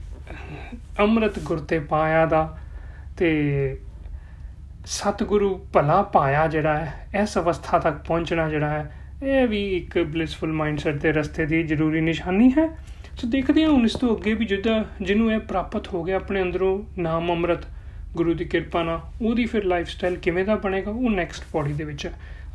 ਅੰਮ੍ਰਿਤ 1.00 1.38
ਗੁਰ 1.38 1.58
ਤੇ 1.58 1.78
ਪਾਇਆ 1.78 2.26
ਦਾ 2.26 2.58
ਤੇ 3.18 3.30
ਸਤਿਗੁਰੂ 4.86 5.54
ਭਲਾ 5.72 6.02
ਪਾਇਆ 6.02 6.46
ਜਿਹੜਾ 6.46 6.78
ਹੈ, 6.78 7.08
ਇਸ 7.22 7.38
ਅਵਸਥਾ 7.38 7.78
ਤੱਕ 7.78 7.96
ਪਹੁੰਚਣਾ 8.06 8.48
ਜਿਹੜਾ 8.48 8.68
ਹੈ, 8.68 8.90
ਇਹ 9.22 9.46
ਵੀ 9.48 9.66
ਇੱਕ 9.76 9.98
ਬਲਿਸਫੁਲ 9.98 10.52
ਮਾਈਂਡਸੈਟ 10.52 10.94
ਦੇ 10.94 11.12
ਰਸਤੇ 11.12 11.46
ਦੀ 11.46 11.62
ਜ਼ਰੂਰੀ 11.62 12.00
ਨਿਸ਼ਾਨੀ 12.00 12.52
ਹੈ। 12.58 12.68
ਸੋ 13.18 13.28
ਦੇਖਦੇ 13.28 13.64
ਹਾਂ 13.64 13.70
ਹੁਣ 13.70 13.84
ਇਸ 13.84 13.94
ਤੋਂ 13.94 14.16
ਅੱਗੇ 14.16 14.34
ਵੀ 14.34 14.44
ਜਿੱਦਾਂ 14.44 14.84
ਜਿਹਨੂੰ 15.02 15.32
ਇਹ 15.32 15.38
ਪ੍ਰਾਪਤ 15.38 15.88
ਹੋ 15.88 16.04
ਗਿਆ 16.04 16.16
ਆਪਣੇ 16.16 16.42
ਅੰਦਰੋਂ 16.42 16.82
ਨਾਮ 16.98 17.32
ਅੰਮ੍ਰਿਤ, 17.32 17.58
ਗੁਰੂ 18.14 18.34
ਦੀ 18.34 18.44
ਕਿਰਪਾ 18.44 18.82
ਨਾਲ, 18.82 19.00
ਉਹਦੀ 19.22 19.44
ਫਿਰ 19.46 19.64
ਲਾਈਫ 19.64 19.88
ਸਟਾਈਲ 19.88 20.16
ਕਿਵੇਂ 20.16 20.44
ਦਾ 20.44 20.56
ਬਣੇਗਾ, 20.56 20.90
ਉਹ 20.90 21.10
ਨੈਕਸਟ 21.10 21.44
ਪੌੜੀ 21.52 21.72
ਦੇ 21.72 21.84
ਵਿੱਚ 21.84 22.10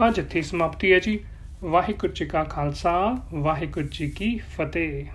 ਅੱਜ 0.08 0.20
ਇੱਥੇ 0.20 0.42
ਸਮਾਪਤੀ 0.42 0.94
ਹੈ 0.94 1.00
ਜੀ। 1.00 1.20
ਵਾਹਿਗੁਰੂ 1.64 2.14
ਜੀ 2.14 2.26
ਕਾ 2.26 2.44
ਖਾਲਸਾ, 2.44 3.18
ਵਾਹਿਗੁਰੂ 3.34 3.88
ਜੀ 3.92 4.10
ਕੀ 4.10 4.40
ਫਤਿਹ। 4.58 5.06